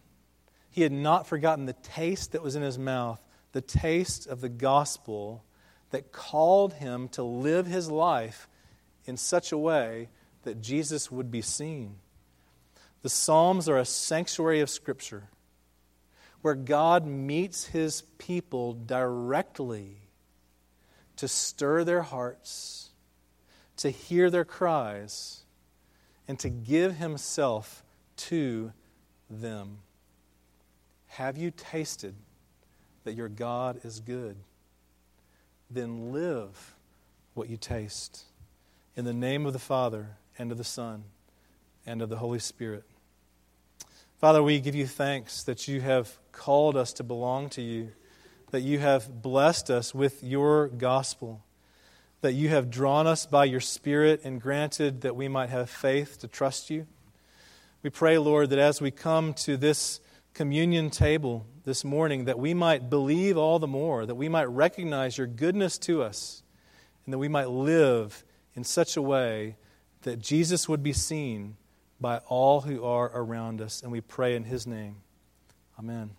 He 0.71 0.81
had 0.81 0.91
not 0.91 1.27
forgotten 1.27 1.67
the 1.67 1.75
taste 1.75 2.33
that 2.33 2.43
was 2.43 2.57
in 2.57 2.63
his 2.63 2.79
mouth, 2.79 3.21
the 3.53 3.61
taste 3.61 4.27
of 4.27 4.41
the 4.41 4.49
gospel 4.49 5.45
that 5.91 6.13
called 6.13 6.73
him 6.73 7.11
to 7.11 7.23
live 7.23 7.67
his 7.67 7.91
life 7.91 8.49
in 9.05 9.19
such 9.19 9.53
a 9.53 9.59
way 9.59 10.09
that 10.45 10.63
Jesus 10.63 11.13
would 11.13 11.31
be 11.31 11.43
seen. 11.43 11.97
The 13.03 13.11
Psalms 13.11 13.69
are 13.69 13.77
a 13.77 13.85
sanctuary 13.85 14.61
of 14.61 14.71
Scripture 14.71 15.25
where 16.41 16.55
God 16.55 17.07
meets 17.07 17.67
his 17.67 18.01
people 18.17 18.73
directly 18.73 19.99
to 21.17 21.29
stir 21.29 21.85
their 21.85 22.01
hearts, 22.01 22.93
to 23.77 23.91
hear 23.91 24.31
their 24.31 24.47
cries, 24.47 25.43
and 26.27 26.39
to 26.39 26.49
give 26.49 26.97
himself 26.97 27.85
to 28.19 28.73
them. 29.31 29.79
Have 31.09 31.37
you 31.37 31.51
tasted 31.51 32.15
that 33.05 33.15
your 33.15 33.29
God 33.29 33.81
is 33.85 34.01
good? 34.01 34.37
Then 35.71 36.13
live 36.13 36.75
what 37.35 37.49
you 37.49 37.57
taste. 37.57 38.25
In 38.97 39.05
the 39.05 39.13
name 39.13 39.47
of 39.47 39.53
the 39.53 39.59
Father, 39.59 40.17
and 40.39 40.53
of 40.53 40.59
the 40.59 40.65
Son, 40.65 41.05
and 41.87 42.01
of 42.03 42.09
the 42.09 42.17
Holy 42.17 42.39
Spirit. 42.39 42.85
Father, 44.19 44.43
we 44.43 44.61
give 44.61 44.75
you 44.75 44.87
thanks 44.87 45.43
that 45.45 45.69
you 45.69 45.81
have 45.81 46.19
called 46.33 46.77
us 46.77 46.93
to 46.95 47.05
belong 47.05 47.49
to 47.51 47.63
you, 47.63 47.93
that 48.51 48.61
you 48.61 48.79
have 48.79 49.23
blessed 49.23 49.71
us 49.71 49.95
with 49.95 50.23
your 50.23 50.69
gospel, 50.69 51.43
that 52.21 52.33
you 52.33 52.49
have 52.49 52.71
drawn 52.71 53.07
us 53.07 53.27
by 53.27 53.45
your 53.45 53.61
Spirit 53.61 54.21
and 54.25 54.41
granted 54.41 55.03
that 55.03 55.15
we 55.15 55.29
might 55.29 55.51
have 55.51 55.71
faith 55.71 56.19
to 56.19 56.29
trust 56.29 56.71
you. 56.71 56.87
We 57.83 57.91
pray, 57.91 58.19
Lord, 58.19 58.51
that 58.51 58.59
as 58.59 58.81
we 58.81 58.91
come 58.91 59.35
to 59.35 59.57
this 59.57 60.01
communion 60.35 60.91
table 60.91 61.47
this 61.65 61.85
morning, 61.85 62.25
that 62.25 62.39
we 62.39 62.55
might 62.55 62.91
believe 62.91 63.37
all 63.37 63.59
the 63.59 63.69
more, 63.69 64.05
that 64.05 64.15
we 64.17 64.29
might 64.29 64.45
recognize 64.45 65.17
your 65.17 65.27
goodness 65.27 65.79
to 65.79 66.03
us, 66.03 66.43
and 67.05 67.13
that 67.13 67.19
we 67.19 67.29
might 67.29 67.49
live 67.49 68.25
in 68.55 68.65
such 68.65 68.97
a 68.97 69.03
way 69.03 69.57
that 70.03 70.19
Jesus 70.19 70.69
would 70.69 70.83
be 70.83 70.93
seen 70.93 71.57
by 72.01 72.19
all 72.27 72.63
who 72.63 72.85
are 72.85 73.11
around 73.15 73.61
us. 73.61 73.83
And 73.83 73.93
we 73.93 74.01
pray 74.01 74.35
in 74.35 74.45
his 74.45 74.67
name. 74.67 74.97
Amen. 75.79 76.11